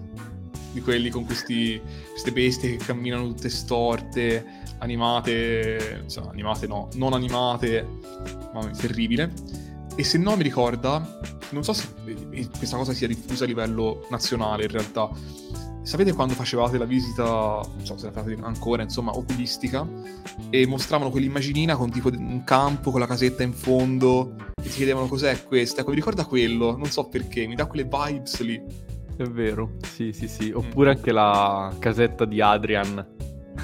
[0.71, 4.45] di quelli con questi, queste bestie che camminano tutte storte,
[4.81, 7.87] animate, insomma, animate no, non animate,
[8.53, 9.31] ma terribile.
[9.95, 11.87] E se no mi ricorda, non so se
[12.57, 15.09] questa cosa sia diffusa a livello nazionale in realtà,
[15.83, 19.87] Sapete quando facevate la visita, non so se la fate ancora, insomma, oculistica,
[20.51, 25.07] e mostravano quell'immaginina con tipo un campo con la casetta in fondo, e ti chiedevano
[25.07, 25.81] cos'è questa?
[25.81, 28.61] Ecco, mi ricorda quello, non so perché, mi dà quelle vibes lì.
[29.17, 30.51] È vero, sì, sì, sì.
[30.51, 30.95] Oppure mm.
[30.95, 33.07] anche la casetta di Adrian.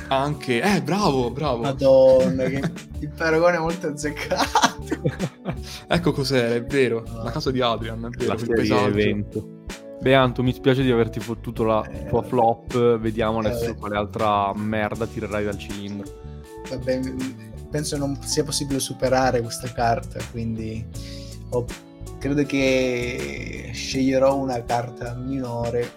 [0.10, 1.62] Anche, eh, bravo, bravo.
[1.64, 2.62] Madonna, che
[3.00, 4.86] il paragone è molto azzeccato.
[5.88, 7.04] ecco cos'era, è vero.
[7.24, 8.88] La casa di Adrian, è vero, la quel paesaggio.
[8.88, 9.56] evento.
[10.00, 13.00] Beanto, mi spiace di averti fottuto la eh, tua flop.
[13.00, 16.08] Vediamo adesso eh, quale altra merda tirerai dal cilindro.
[16.70, 17.00] Vabbè,
[17.70, 20.86] penso non sia possibile superare questa carta, quindi
[21.50, 21.66] ho,
[22.20, 25.92] credo che sceglierò una carta minore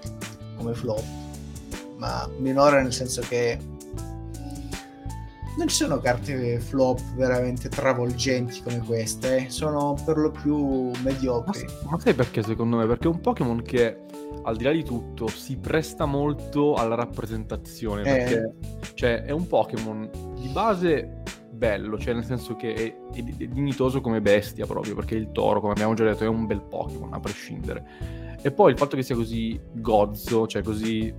[0.57, 1.03] come flop.
[1.99, 3.59] Ma minore nel senso che
[5.61, 9.51] non ci sono carte flop veramente travolgenti come queste, eh.
[9.51, 11.67] sono per lo più mediocri.
[11.85, 12.87] Ma, ma, sai perché secondo me?
[12.87, 13.99] Perché è un Pokémon che
[14.45, 18.05] al di là di tutto si presta molto alla rappresentazione, eh.
[18.05, 18.55] perché
[18.95, 20.09] cioè, è un Pokémon
[20.41, 25.15] di base bello, cioè nel senso che è, è, è, dignitoso come bestia proprio, perché
[25.15, 28.39] il toro, come abbiamo già detto, è un bel Pokémon, a prescindere.
[28.41, 31.15] E poi il fatto che sia così gozzo, cioè così,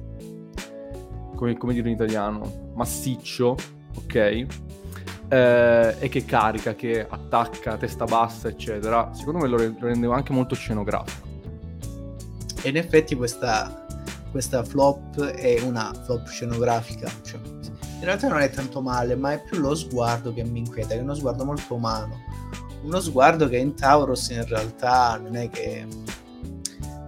[1.36, 3.56] come, come dire in italiano, massiccio,
[3.95, 4.15] ok?
[4.15, 10.15] Eh, e che carica, che attacca testa bassa, eccetera, secondo me lo, re- lo rendeva
[10.15, 11.27] anche molto scenografico.
[12.62, 13.86] E in effetti questa,
[14.30, 17.39] questa flop è una flop scenografica, cioè,
[18.01, 20.99] in realtà non è tanto male, ma è più lo sguardo che mi inquieta, è
[20.99, 22.17] uno sguardo molto umano.
[22.84, 25.86] Uno sguardo che in Tauros in realtà non è che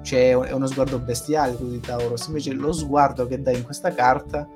[0.03, 3.91] cioè, è uno sguardo bestiale quello di Tauros, invece lo sguardo che dà in questa
[3.91, 4.47] carta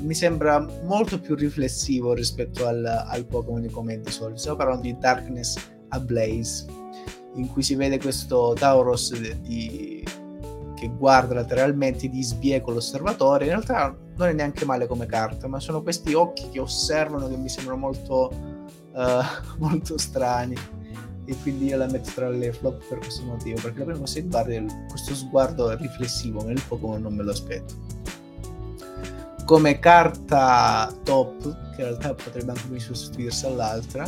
[0.00, 4.38] mi sembra molto più riflessivo rispetto al, al Pokémon di come di solito.
[4.38, 5.56] Stiamo parlando di Darkness
[5.88, 6.66] Ablaze,
[7.34, 10.04] in cui si vede questo Tauros di,
[10.74, 13.44] che guarda lateralmente di sbieco l'osservatore.
[13.44, 17.36] In realtà non è neanche male come carta, ma sono questi occhi che osservano che
[17.36, 18.32] mi sembrano molto,
[18.92, 20.56] uh, molto strani.
[21.28, 24.14] E quindi io la metto tra le flop per questo motivo, perché la prima cosa
[24.14, 27.74] che guarda è questo sguardo riflessivo, nel Pokémon non me lo aspetto
[29.46, 31.42] come carta top,
[31.76, 34.04] che in realtà potrebbe anche sostituirsi all'altra,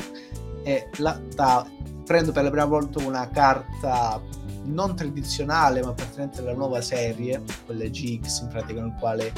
[0.65, 1.65] è la ta-
[2.05, 4.21] prendo per la prima volta una carta
[4.65, 9.33] non tradizionale ma appartenente alla nuova serie, quella GX in pratica nel quale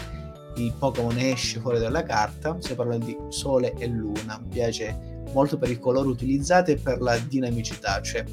[0.57, 5.59] il Pokémon esce fuori dalla carta, si parla di Sole e Luna, mi piace molto
[5.59, 8.25] per il colore utilizzato e per la dinamicità, cioè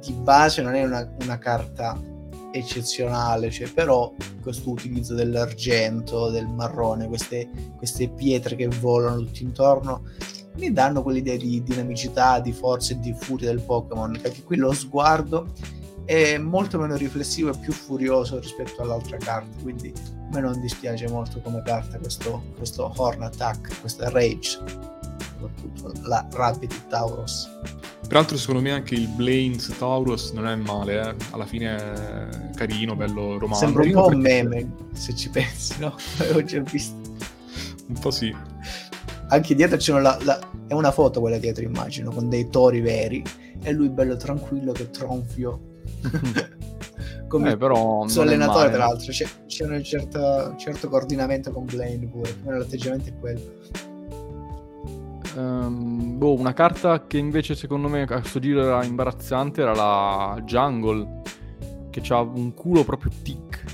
[0.00, 1.96] di base non è una, una carta
[2.52, 10.02] eccezionale, cioè, però questo utilizzo dell'argento, del marrone, queste, queste pietre che volano tutti intorno,
[10.56, 14.72] mi danno quell'idea di dinamicità, di forza e di furia del Pokémon, perché qui lo
[14.72, 15.52] sguardo
[16.06, 21.08] è molto meno riflessivo e più furioso rispetto all'altra carta, quindi a me non dispiace
[21.08, 24.60] molto come carta questo, questo Horn Attack, questa Rage,
[25.54, 27.48] soprattutto la Rapid Tauros.
[28.06, 31.14] Peraltro, secondo me, anche il Blains Taurus non è male, eh.
[31.32, 33.56] alla fine è carino, bello romantico.
[33.56, 35.94] Sembra un po' un meme se ci pensi, no?
[36.18, 36.94] L'avevo già visto.
[37.88, 38.34] Un po' sì.
[39.28, 43.24] Anche dietro c'è la, la, è una foto quella dietro, immagino, con dei tori veri
[43.60, 45.74] e lui bello tranquillo che tronfio.
[47.28, 49.12] come Eh, però suo allenatore, tra l'altro.
[49.12, 52.34] C'è, c'è un certo, un certo coordinamento con Blaine pure.
[52.44, 53.40] L'atteggiamento è quello.
[55.36, 60.40] Ehm, boh, una carta che invece secondo me a sto giro era imbarazzante era la
[60.44, 61.22] Jungle,
[61.90, 63.64] che ha un culo proprio tic.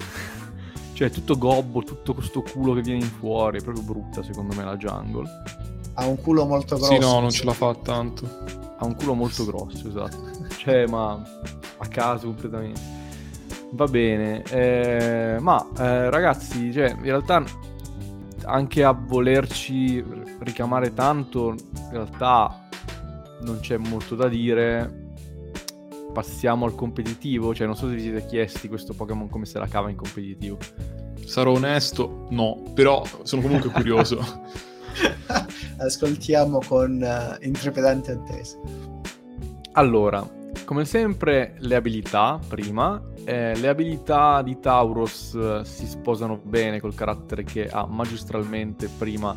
[0.94, 4.64] cioè tutto gobbo, tutto questo culo che viene in fuori, è proprio brutta secondo me
[4.64, 5.28] la Jungle.
[5.94, 6.92] Ha un culo molto grosso.
[6.92, 8.26] Sì, no, non ce la fa tanto.
[8.78, 10.30] Ha un culo molto grosso, esatto.
[10.62, 11.20] Cioè, ma
[11.78, 12.80] a caso completamente.
[13.72, 14.42] Va bene.
[14.44, 17.42] eh, ma eh, ragazzi, cioè, in realtà
[18.44, 20.04] anche a volerci
[20.40, 22.68] richiamare tanto, in realtà
[23.42, 25.00] non c'è molto da dire.
[26.12, 27.54] Passiamo al competitivo.
[27.54, 30.58] Cioè, non so se vi siete chiesti questo Pokémon come se la cava in competitivo.
[31.24, 34.20] Sarò onesto, no, però sono comunque curioso.
[35.78, 38.58] Ascoltiamo con eh, intrepidante attesa.
[39.72, 40.28] Allora,
[40.64, 43.00] come sempre, le abilità prima.
[43.24, 49.34] Eh, le abilità di Tauros eh, si sposano bene col carattere che ha magistralmente prima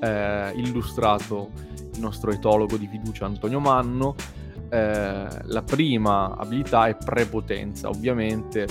[0.00, 1.50] eh, illustrato
[1.94, 4.14] il nostro etologo di fiducia Antonio Manno.
[4.68, 8.66] Eh, la prima abilità è prepotenza, ovviamente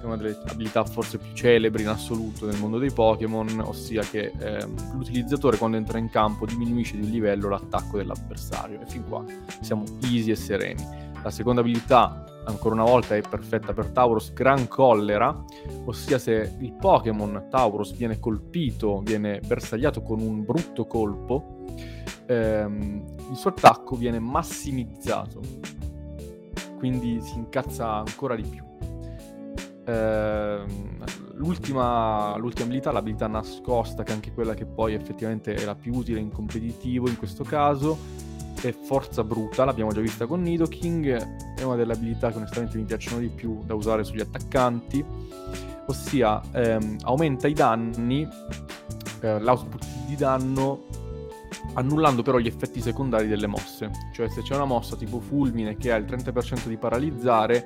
[0.00, 4.32] è una delle abilità forse più celebri in assoluto nel mondo dei Pokémon, ossia che
[4.38, 9.24] ehm, l'utilizzatore quando entra in campo diminuisce di un livello l'attacco dell'avversario e fin qua
[9.60, 10.99] siamo easy e sereni.
[11.22, 15.44] La seconda abilità, ancora una volta, è perfetta per Tauros, Gran Collera,
[15.84, 21.64] ossia se il Pokémon Tauros viene colpito, viene bersagliato con un brutto colpo,
[22.26, 25.40] ehm, il suo attacco viene massimizzato,
[26.78, 28.64] quindi si incazza ancora di più.
[29.84, 31.04] Ehm,
[31.34, 35.94] l'ultima, l'ultima abilità, l'abilità nascosta, che è anche quella che poi effettivamente è la più
[35.94, 38.28] utile in competitivo in questo caso,
[38.60, 42.84] è Forza Bruta, l'abbiamo già vista con Nidoking, è una delle abilità che onestamente mi
[42.84, 45.04] piacciono di più da usare sugli attaccanti,
[45.86, 48.28] ossia ehm, aumenta i danni,
[49.20, 50.86] eh, l'output di danno,
[51.74, 53.90] annullando però gli effetti secondari delle mosse.
[54.12, 57.64] Cioè se c'è una mossa tipo fulmine che ha il 30% di paralizzare,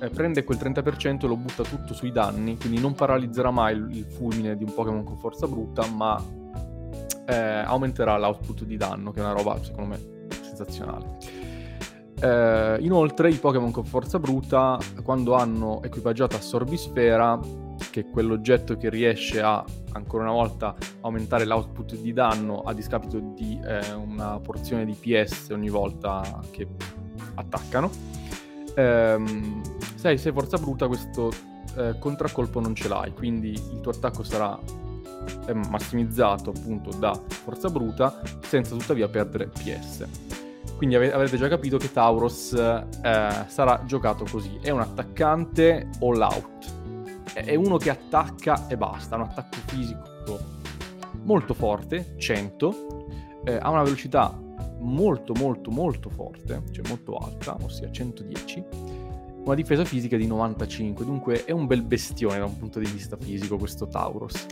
[0.00, 3.88] eh, prende quel 30% e lo butta tutto sui danni, quindi non paralizzerà mai il,
[3.90, 6.38] il fulmine di un Pokémon con forza brutta, ma
[7.30, 11.18] eh, aumenterà l'output di danno, che è una roba secondo me sensazionale.
[12.20, 17.38] Eh, inoltre i Pokémon con forza bruta, quando hanno equipaggiato Assorbisfera,
[17.90, 23.18] che è quell'oggetto che riesce a, ancora una volta, aumentare l'output di danno a discapito
[23.18, 26.66] di eh, una porzione di PS ogni volta che
[27.34, 27.90] attaccano,
[28.74, 29.62] ehm,
[29.94, 31.30] se hai forza bruta questo
[31.76, 34.58] eh, contraccolpo non ce l'hai, quindi il tuo attacco sarà
[35.68, 40.06] massimizzato appunto da forza bruta senza tuttavia perdere PS.
[40.76, 44.58] Quindi ave- avrete già capito che Tauros eh, sarà giocato così.
[44.62, 46.78] È un attaccante all out.
[47.34, 49.16] È uno che attacca e basta.
[49.16, 50.08] Ha un attacco fisico
[51.22, 53.06] molto forte, 100.
[53.44, 54.38] eh, ha una velocità
[54.80, 58.64] molto molto molto forte, cioè molto alta, ossia 110.
[59.44, 61.04] Una difesa fisica di 95.
[61.04, 64.46] Dunque è un bel bestione da un punto di vista fisico questo Tauros.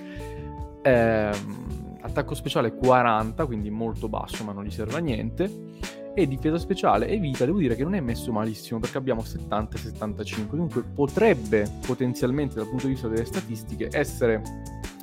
[0.82, 5.66] Ehm, attacco speciale 40, quindi molto basso, ma non gli serve a niente.
[6.14, 9.76] E difesa speciale e vita, devo dire che non è messo malissimo perché abbiamo 70
[9.76, 10.56] e 75.
[10.56, 14.42] Dunque potrebbe potenzialmente, dal punto di vista delle statistiche, essere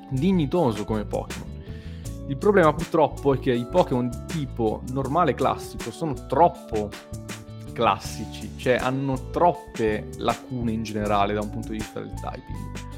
[0.09, 1.53] dignitoso come Pokémon.
[2.27, 6.89] Il problema purtroppo è che i Pokémon tipo normale classico sono troppo
[7.71, 12.94] classici, cioè hanno troppe lacune in generale da un punto di vista del typing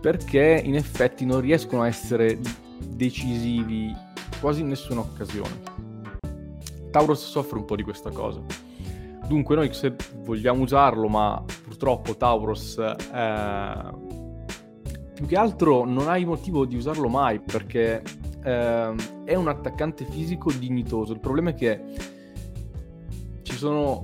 [0.00, 2.38] perché in effetti non riescono a essere
[2.86, 3.94] decisivi
[4.40, 5.78] quasi in nessuna occasione.
[6.90, 8.42] Tauros soffre un po' di questa cosa.
[9.26, 14.08] Dunque noi se vogliamo usarlo, ma purtroppo Tauros eh,
[15.14, 18.02] più che altro non hai motivo di usarlo mai perché
[18.42, 21.12] eh, è un attaccante fisico dignitoso.
[21.12, 21.80] Il problema è che
[23.42, 24.02] ci sono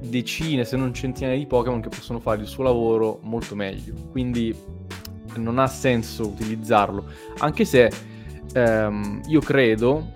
[0.00, 3.94] decine, se non centinaia di Pokémon che possono fare il suo lavoro molto meglio.
[4.10, 4.56] Quindi
[5.36, 7.04] non ha senso utilizzarlo.
[7.38, 7.90] Anche se
[8.52, 10.12] ehm, io credo,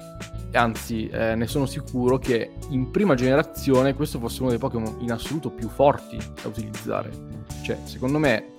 [0.52, 5.12] anzi eh, ne sono sicuro, che in prima generazione questo fosse uno dei Pokémon in
[5.12, 7.10] assoluto più forti da utilizzare.
[7.62, 8.52] Cioè, secondo me,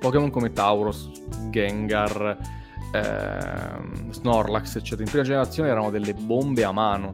[0.00, 1.10] Pokémon come Tauros,
[1.50, 2.36] Gengar,
[2.92, 7.12] ehm, Snorlax, eccetera, in prima generazione erano delle bombe a mano.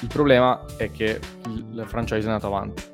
[0.00, 2.93] Il problema è che il, franchise è andata avanti.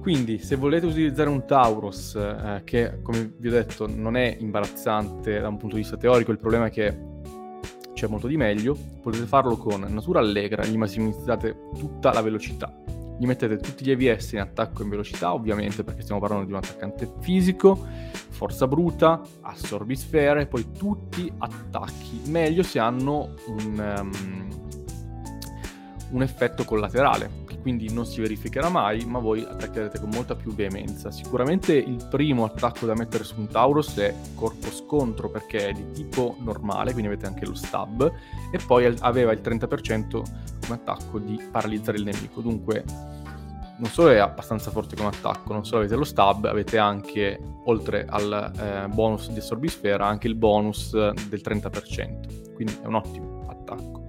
[0.00, 5.40] Quindi, se volete utilizzare un Tauros eh, che, come vi ho detto, non è imbarazzante
[5.40, 7.08] da un punto di vista teorico, il problema è che
[7.92, 12.74] c'è molto di meglio, potete farlo con Natura Allegra, gli massimizzate tutta la velocità.
[13.18, 16.56] gli mettete tutti gli EVS in attacco in velocità, ovviamente perché stiamo parlando di un
[16.56, 17.78] attaccante fisico,
[18.30, 22.22] forza bruta, assorbisfere, poi tutti attacchi.
[22.28, 24.48] Meglio se hanno un, um,
[26.12, 31.10] un effetto collaterale, quindi non si verificherà mai, ma voi attaccherete con molta più veemenza.
[31.10, 35.92] Sicuramente il primo attacco da mettere su un Taurus è corpo scontro perché è di
[35.92, 38.12] tipo normale, quindi avete anche lo stab,
[38.50, 42.40] e poi aveva il 30% come attacco di paralizzare il nemico.
[42.40, 42.84] Dunque
[43.80, 48.06] non solo è abbastanza forte come attacco, non solo avete lo stab, avete anche, oltre
[48.08, 52.52] al eh, bonus di assorbisfera, anche il bonus del 30%.
[52.54, 53.99] Quindi è un ottimo attacco.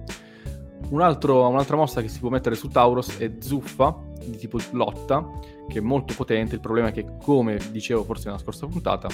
[0.92, 5.26] Un altro, un'altra mossa che si può mettere su Tauros è Zuffa, di tipo lotta,
[5.66, 6.56] che è molto potente.
[6.56, 9.08] Il problema è che, come dicevo forse nella scorsa puntata,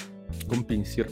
[0.49, 1.07] con Pinsir,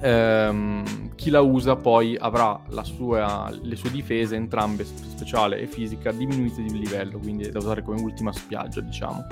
[0.00, 6.62] ehm, chi la usa poi avrà sua, le sue difese, entrambe speciale e fisica, diminuite
[6.62, 9.26] di livello, quindi è da usare come ultima spiaggia, diciamo.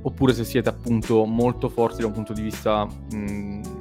[0.00, 2.86] Oppure se siete appunto molto forti da un punto di vista...
[3.12, 3.75] Mh,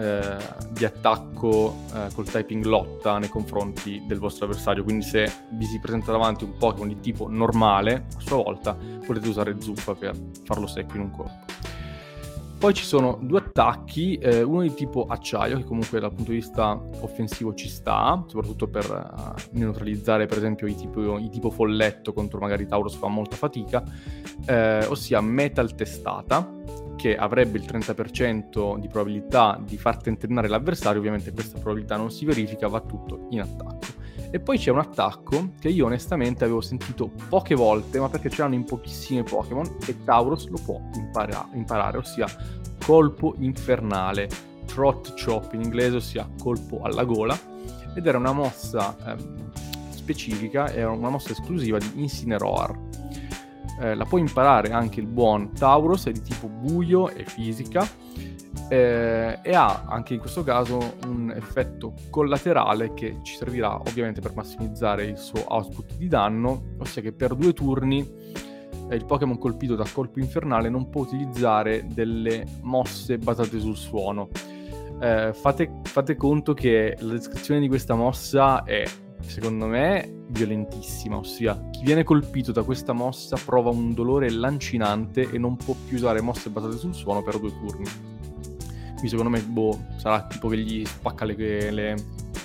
[0.00, 0.38] eh,
[0.70, 4.82] di attacco eh, col typing lotta nei confronti del vostro avversario.
[4.82, 8.74] Quindi se vi si presenta davanti un Pokémon di tipo normale, a sua volta
[9.06, 11.60] potete usare Zuffa per farlo secco in un colpo.
[12.60, 16.36] Poi ci sono due attacchi, eh, uno di tipo acciaio, che comunque dal punto di
[16.36, 22.12] vista offensivo ci sta, soprattutto per uh, neutralizzare per esempio i tipo, i tipo, folletto
[22.12, 23.82] contro magari Taurus fa molta fatica,
[24.44, 26.54] eh, ossia Metal Testata,
[27.00, 32.26] che avrebbe il 30% di probabilità di far tentennare l'avversario, ovviamente questa probabilità non si
[32.26, 33.86] verifica, va tutto in attacco.
[34.30, 38.42] E poi c'è un attacco che io onestamente avevo sentito poche volte, ma perché ce
[38.42, 42.26] l'hanno in pochissimi Pokémon e Tauros lo può impara- imparare, ossia
[42.84, 44.28] colpo infernale,
[44.66, 47.36] trot chop in inglese, ossia colpo alla gola,
[47.94, 49.52] ed era una mossa ehm,
[49.88, 52.89] specifica, era una mossa esclusiva di Incineroar
[53.80, 57.88] eh, la può imparare anche il buon Tauros, è di tipo buio e fisica
[58.68, 64.34] eh, e ha anche in questo caso un effetto collaterale che ci servirà ovviamente per
[64.34, 68.08] massimizzare il suo output di danno, ossia che per due turni
[68.88, 74.28] eh, il Pokémon colpito da colpo infernale non può utilizzare delle mosse basate sul suono.
[75.00, 78.84] Eh, fate, fate conto che la descrizione di questa mossa è
[79.20, 85.38] secondo me, violentissima, ossia chi viene colpito da questa mossa prova un dolore lancinante e
[85.38, 87.84] non può più usare mosse basate sul suono per due turni.
[89.00, 91.94] Quindi secondo me, boh, sarà tipo che gli spacca le, le,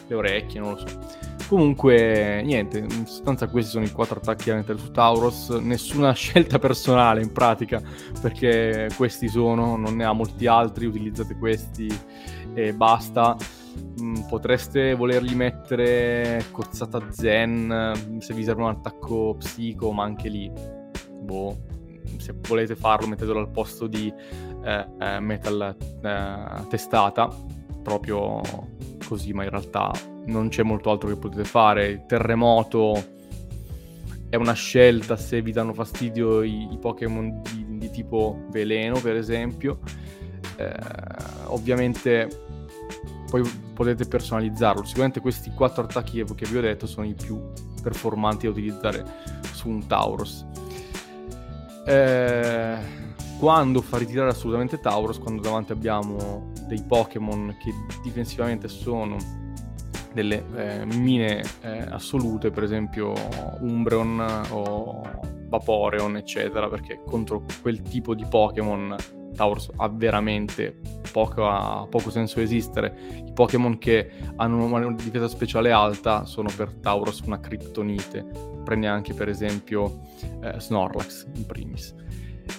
[0.07, 1.23] le orecchie, non lo so.
[1.47, 7.21] Comunque, niente, in sostanza questi sono i quattro attacchi mettere su Tauros, nessuna scelta personale
[7.21, 7.81] in pratica,
[8.19, 11.88] perché questi sono, non ne ha molti altri, utilizzate questi
[12.53, 13.36] e basta.
[14.01, 20.51] Mm, potreste volergli mettere cozzata zen se vi serve un attacco psico, ma anche lì,
[21.21, 21.57] boh,
[22.17, 24.13] se volete farlo mettetelo al posto di
[24.63, 27.30] eh, eh, metal eh, testata,
[27.84, 28.41] proprio
[29.07, 29.91] così, ma in realtà
[30.26, 32.05] non c'è molto altro che potete fare.
[32.07, 33.13] Terremoto
[34.30, 39.15] è una scelta se vi danno fastidio i, i Pokémon di, di, tipo veleno, per
[39.15, 39.80] esempio.
[40.57, 40.73] Eh,
[41.45, 42.45] ovviamente
[43.30, 44.84] poi potete personalizzarlo.
[44.84, 47.41] Sicuramente questi quattro attacchi che vi ho detto sono i più
[47.82, 49.03] performanti da utilizzare
[49.51, 50.45] su un Tauros.
[51.86, 52.78] Eh,
[53.38, 55.19] quando fa ritirare assolutamente Tauros?
[55.19, 57.71] Quando davanti abbiamo dei Pokémon che
[58.03, 59.17] difensivamente sono
[60.13, 63.13] delle eh, mine eh, assolute, per esempio
[63.59, 65.01] Umbreon o
[65.49, 68.95] Vaporeon, eccetera, perché contro quel tipo di Pokémon
[69.36, 70.79] Taurus ha veramente
[71.11, 72.95] poco, poco senso esistere.
[73.25, 78.25] I Pokémon che hanno una difesa speciale alta sono per Taurus una criptonite.
[78.63, 80.01] Prende anche per esempio
[80.41, 81.93] eh, Snorlax in primis.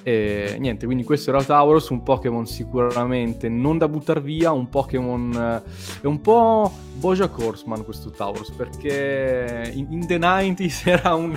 [0.02, 5.32] E niente, quindi questo era Tauros, un Pokémon sicuramente non da buttare via, un Pokémon...
[5.34, 11.36] Eh, è un po' Bojack Horseman questo Tauros, perché in, in the 90s era un,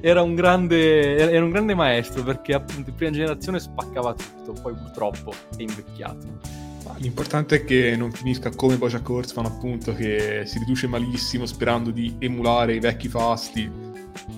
[0.00, 4.74] era, un grande, era un grande maestro, perché appunto in prima generazione spaccava tutto, poi
[4.74, 6.64] purtroppo è invecchiato.
[6.98, 12.14] L'importante è che non finisca come Bojack Horseman, appunto, che si riduce malissimo sperando di
[12.18, 13.70] emulare i vecchi fasti.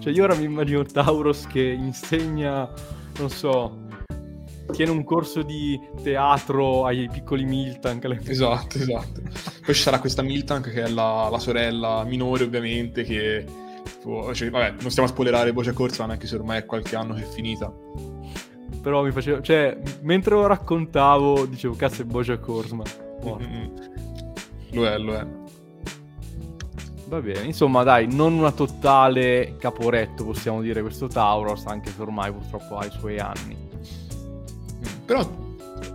[0.01, 2.68] Cioè io ora mi immagino Tauros che insegna
[3.18, 3.86] non so,
[4.72, 8.04] tiene un corso di teatro ai piccoli Miltank.
[8.24, 9.20] Esatto, esatto.
[9.64, 13.44] Poi ci sarà questa Miltank che è la, la sorella minore ovviamente che...
[14.32, 17.22] Cioè, vabbè, non stiamo a spoilerare Voce Corsa anche se ormai è qualche anno che
[17.22, 17.72] è finita.
[18.82, 19.40] Però mi faceva...
[19.40, 22.86] Cioè, mentre lo raccontavo dicevo, cazzo è Bojack Horseman.
[23.24, 23.74] Mm-hmm.
[24.72, 25.26] Lo è, lo è.
[27.09, 32.30] Va bene, insomma dai, non una totale caporetto possiamo dire questo Tauros, anche se ormai
[32.30, 33.56] purtroppo ha i suoi anni.
[35.06, 35.26] Però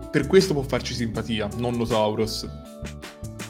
[0.09, 2.49] per questo può farci simpatia, nonno Tauros.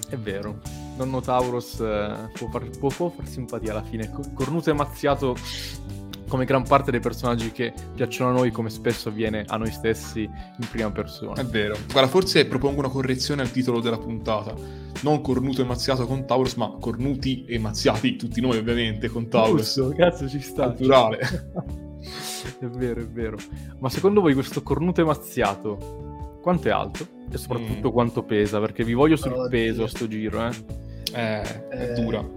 [0.09, 0.59] È vero,
[0.97, 4.11] nonno Tauros eh, può, far, può, può, far, simpatia alla fine.
[4.33, 5.33] Cornuto e mazziato
[6.33, 10.21] come gran parte dei personaggi che piacciono a noi, come spesso avviene a noi stessi
[10.21, 11.39] in prima persona.
[11.39, 11.77] È vero.
[11.91, 14.55] Guarda, forse propongo una correzione al titolo della puntata.
[15.01, 19.75] Non cornuto e mazziato con Taurus, ma cornuti e mazziati, tutti noi ovviamente, con Taurus.
[19.75, 20.65] Giusto, cazzo ci sta.
[20.65, 21.19] Naturale.
[22.59, 23.37] è vero, è vero.
[23.77, 27.05] Ma secondo voi questo cornuto e mazziato, quanto è alto?
[27.29, 27.93] E soprattutto mm.
[27.93, 28.59] quanto pesa?
[28.59, 29.83] Perché vi voglio sul oh, peso Dio.
[29.83, 30.51] a sto giro, eh.
[31.13, 32.01] Eh, è eh...
[32.01, 32.27] dura.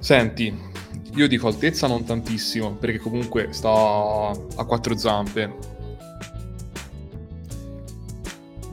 [0.00, 0.72] Senti,
[1.16, 5.72] io dico altezza non tantissimo, perché comunque sta a quattro zampe.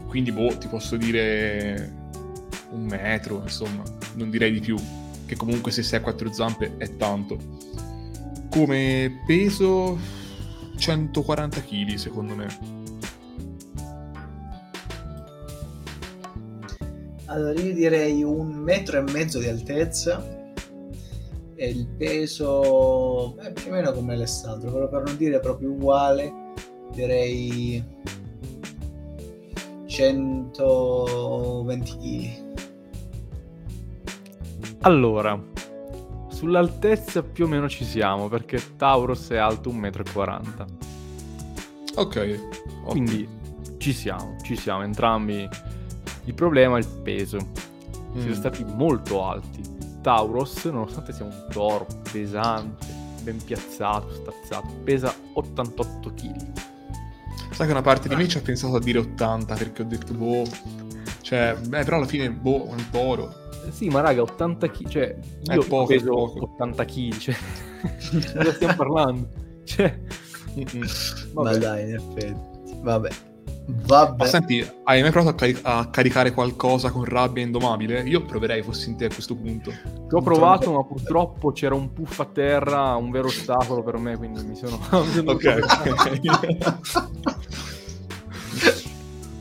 [0.08, 2.00] Quindi, boh, ti posso dire
[2.72, 3.84] un metro, insomma,
[4.16, 4.76] non direi di più.
[5.26, 7.38] Che comunque se sei a quattro zampe è tanto.
[8.50, 9.98] Come peso
[10.78, 12.80] 140 kg, secondo me.
[17.26, 20.40] Allora io direi un metro e mezzo di altezza
[21.62, 26.34] e il peso è più o meno come Alessandro, però per non dire proprio uguale,
[26.92, 27.86] direi
[29.86, 32.50] 120 kg.
[34.80, 35.40] Allora,
[36.30, 40.66] sull'altezza più o meno ci siamo, perché Tauros è alto 1,40 m.
[41.94, 42.40] Ok.
[42.86, 43.30] Quindi
[43.78, 45.48] ci siamo, ci siamo entrambi.
[46.24, 47.38] Il problema è il peso.
[48.14, 48.32] Siamo mm.
[48.32, 49.71] stati molto alti
[50.02, 52.86] Tauros, nonostante sia un toro pesante,
[53.24, 56.52] ben piazzato, stazzato, pesa 88 kg.
[57.52, 60.14] Sai che una parte di me ci ha pensato a dire 80 perché ho detto
[60.14, 60.44] boh.
[61.22, 63.34] Cioè, beh, però alla fine boh, un toro.
[63.70, 66.52] Sì, ma raga, 80 kg, cioè io poco, peso poco.
[66.54, 67.36] 80 kg, cioè
[68.36, 69.30] cosa stiamo parlando?
[69.64, 70.00] Cioè,
[71.34, 72.80] ma dai, in effetti.
[72.82, 73.10] Vabbè.
[73.74, 74.18] Vabbè.
[74.18, 78.02] Ma senti, hai mai provato a, cari- a, caricare qualcosa con rabbia indomabile?
[78.02, 79.72] Io proverei fossi in te a questo punto.
[79.72, 84.18] Ci ho provato, ma purtroppo c'era un puff a terra, un vero ostacolo per me,
[84.18, 84.78] quindi mi sono...
[84.92, 85.60] ok.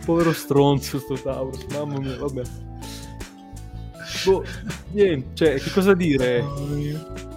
[0.04, 2.42] Povero stronzo sto Taurus, mamma mia, vabbè.
[4.24, 4.44] Boh,
[4.92, 6.44] niente, cioè, che cosa dire?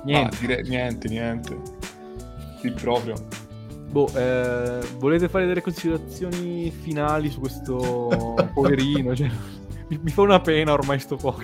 [0.05, 0.35] Niente.
[0.35, 1.55] Ah, dire, niente, niente.
[2.61, 3.13] Il proprio.
[3.93, 9.15] Boh, eh, volete fare delle considerazioni finali su questo poverino?
[9.15, 9.29] Cioè,
[9.87, 11.41] mi, mi, fa una pena ormai sto poco.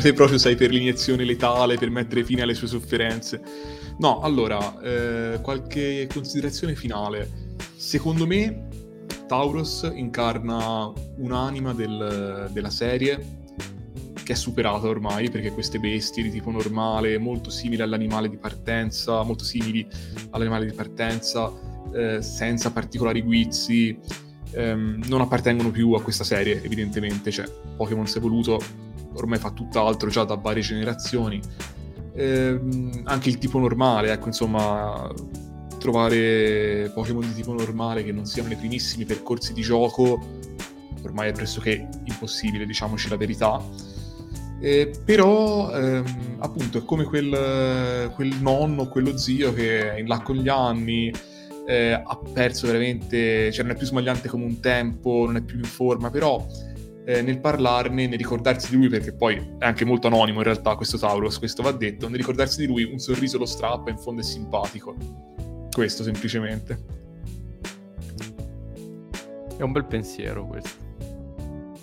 [0.00, 3.42] Te proprio sei per l'iniezione letale, per mettere fine alle sue sofferenze.
[3.98, 7.54] No, allora, eh, qualche considerazione finale.
[7.76, 8.68] Secondo me
[9.28, 13.35] Taurus incarna un'anima del, della serie
[14.26, 19.22] che è superata ormai perché queste bestie di tipo normale, molto simili all'animale di partenza,
[19.22, 19.86] molto simili
[20.30, 21.52] all'animale di partenza,
[21.94, 23.96] eh, senza particolari guizzi,
[24.50, 28.58] ehm, non appartengono più a questa serie evidentemente, cioè Pokémon si è evoluto,
[29.12, 31.40] ormai fa tutt'altro già da varie generazioni.
[32.12, 32.60] Eh,
[33.04, 35.08] anche il tipo normale, ecco insomma,
[35.78, 40.18] trovare Pokémon di tipo normale che non siano nei primissimi percorsi di gioco
[41.04, 43.62] ormai è pressoché impossibile, diciamoci la verità.
[44.58, 50.36] Eh, però ehm, appunto è come quel, quel, nonno, quello zio che in là con
[50.36, 51.12] gli anni
[51.66, 55.58] eh, ha perso veramente, cioè non è più smagliante come un tempo, non è più
[55.58, 56.46] in forma, però
[57.04, 60.74] eh, nel parlarne, nel ricordarsi di lui, perché poi è anche molto anonimo in realtà
[60.74, 64.22] questo Taurus, questo va detto, nel ricordarsi di lui un sorriso lo strappa, in fondo
[64.22, 64.96] è simpatico.
[65.70, 66.94] Questo semplicemente.
[69.56, 70.84] È un bel pensiero questo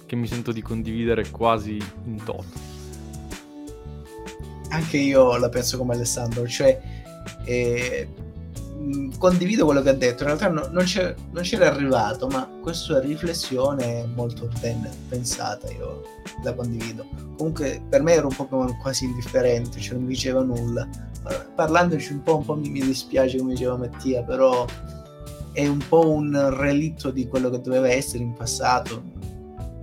[0.06, 2.72] che mi sento di condividere quasi in toto.
[4.70, 6.82] Anche io la penso come Alessandro, cioè
[7.46, 8.08] eh,
[9.18, 10.86] condivido quello che ha detto, in realtà no, non,
[11.32, 16.04] non, c'era arrivato, ma questa riflessione è molto ben pensata, io
[16.44, 17.06] la condivido.
[17.38, 20.88] Comunque per me era un Pokémon quasi indifferente, cioè non mi diceva nulla.
[21.56, 24.66] Parlandoci un po', un po' mi, mi dispiace come diceva Mattia, però
[25.54, 29.13] è un po' un relitto di quello che doveva essere in passato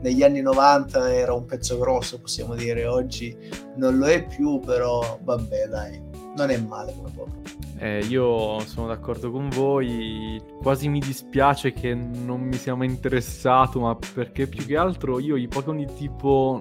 [0.00, 3.36] negli anni 90 era un pezzo grosso, possiamo dire, oggi
[3.76, 6.02] non lo è più, però vabbè, dai,
[6.36, 7.58] non è male come poco.
[7.78, 13.80] Eh, io sono d'accordo con voi, quasi mi dispiace che non mi sia mai interessato,
[13.80, 16.60] ma perché più che altro io i Pokémon di tipo,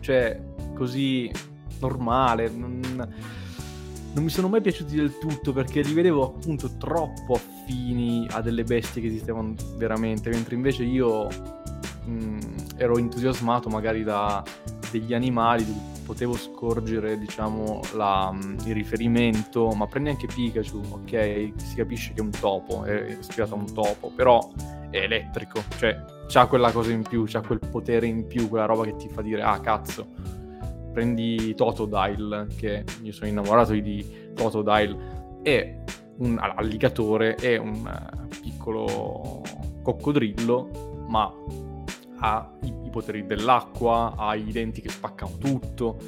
[0.00, 0.40] cioè,
[0.74, 1.30] così
[1.80, 2.80] normale, non,
[4.14, 8.62] non mi sono mai piaciuti del tutto perché li vedevo appunto troppo affini a delle
[8.62, 11.26] bestie che esistevano veramente, mentre invece io
[12.04, 12.38] mh,
[12.76, 14.42] ero entusiasmato magari da
[14.92, 15.64] degli animali,
[16.04, 18.32] potevo scorgere, diciamo, la,
[18.66, 21.52] il riferimento, ma prendi anche Pikachu, ok?
[21.56, 24.52] Si capisce che è un topo, è ispirato a un topo, però
[24.90, 28.84] è elettrico, cioè c'ha quella cosa in più, c'ha quel potere in più, quella roba
[28.84, 30.06] che ti fa dire, ah cazzo,
[30.92, 35.78] prendi Totodile, che io sono innamorato di Totodile, è
[36.18, 39.42] un alligatore, è un eh, piccolo
[39.82, 41.32] coccodrillo, ma
[42.22, 45.98] ha i, i poteri dell'acqua, ha i denti che spaccano tutto.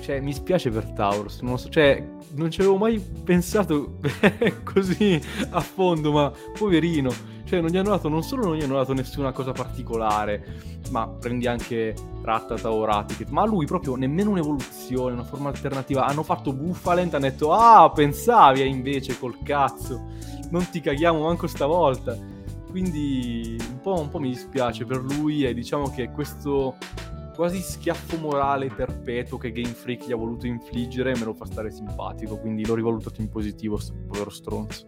[0.00, 2.02] Cioè, mi spiace per Taurus, non so, cioè,
[2.34, 3.98] non ci avevo mai pensato
[4.64, 5.20] così
[5.50, 7.10] a fondo, ma poverino.
[7.44, 10.44] Cioè, non gli hanno dato, non solo non gli hanno dato nessuna cosa particolare,
[10.90, 16.06] ma prendi anche Rattata o Raticket, ma lui proprio nemmeno un'evoluzione, una forma alternativa.
[16.06, 20.02] Hanno fatto Buffalent, hanno detto, ah, pensavi eh, invece col cazzo,
[20.50, 22.32] non ti caghiamo manco stavolta
[22.74, 26.74] quindi un po', un po', mi dispiace per lui e diciamo che questo
[27.32, 31.70] quasi schiaffo morale perpetuo che Game Freak gli ha voluto infliggere me lo fa stare
[31.70, 34.86] simpatico, quindi l'ho rivalutato in positivo, sto povero stronzo.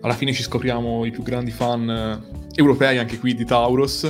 [0.00, 4.04] Alla fine ci scopriamo i più grandi fan eh, europei anche qui di Tauros.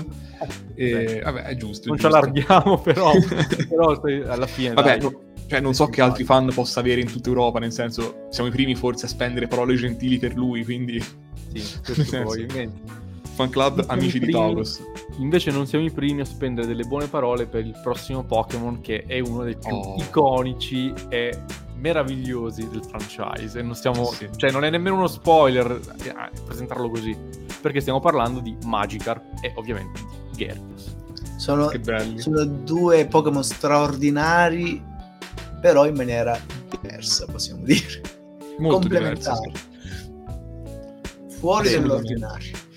[0.76, 1.88] E Beh, vabbè, è giusto.
[1.88, 2.16] Non è giusto.
[2.16, 3.10] ci allarghiamo, però,
[3.68, 4.00] però
[4.32, 4.74] alla fine.
[4.74, 8.28] Vabbè, no, cioè, non so che altri fan possa avere in tutta Europa, nel senso,
[8.30, 11.02] siamo i primi forse a spendere parole gentili per lui, quindi
[11.52, 12.99] sì, questo probabilmente.
[13.40, 14.82] Fan club amici di Taurus.
[15.18, 19.04] Invece non siamo i primi a spendere delle buone parole per il prossimo Pokémon che
[19.06, 19.96] è uno dei più oh.
[19.96, 21.42] iconici e
[21.76, 24.28] meravigliosi del franchise e non stiamo sì.
[24.36, 26.14] cioè non è nemmeno uno spoiler eh,
[26.44, 27.16] presentarlo così
[27.62, 29.98] perché stiamo parlando di Magikarp e ovviamente
[30.32, 30.94] di Gyarados
[31.38, 31.72] sono,
[32.16, 34.84] sono due Pokémon straordinari
[35.62, 36.38] però in maniera
[36.68, 38.02] diversa possiamo dire
[38.58, 39.52] molto complementari
[41.40, 42.68] fuori dall'ordinario.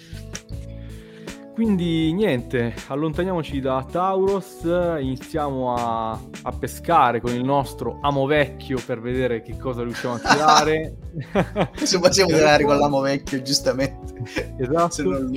[1.54, 9.00] Quindi niente, allontaniamoci da Tauros, iniziamo a, a, pescare con il nostro amo vecchio per
[9.00, 10.96] vedere che cosa riusciamo a tirare.
[11.84, 14.24] Se possiamo tirare con l'amo vecchio, giustamente.
[14.58, 15.30] Esatto.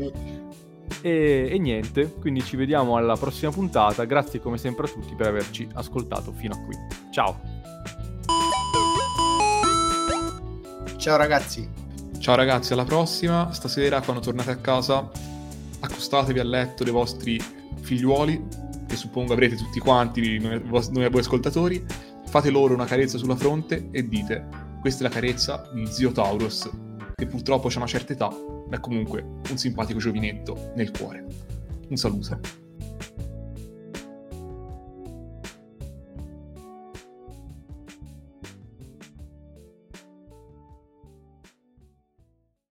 [1.03, 4.03] E, e, niente, quindi ci vediamo alla prossima puntata.
[4.05, 6.75] Grazie come sempre a tutti per averci ascoltato fino a qui.
[7.11, 7.39] Ciao.
[10.97, 11.69] Ciao ragazzi.
[12.19, 13.53] Ciao ragazzi, alla prossima.
[13.53, 15.09] Stasera, quando tornate a casa,
[15.81, 17.41] accostatevi al letto dei vostri
[17.81, 18.47] figliuoli,
[18.87, 21.85] che suppongo avrete tutti quanti, noi, noi voi ascoltatori.
[22.27, 24.49] Fate loro una carezza sulla fronte e dite:
[24.81, 26.71] Questa è la carezza di zio Taurus,
[27.15, 31.25] che purtroppo ha una certa età, ma è comunque un simpatico giovinetto nel cuore.
[31.89, 32.66] Un saluto.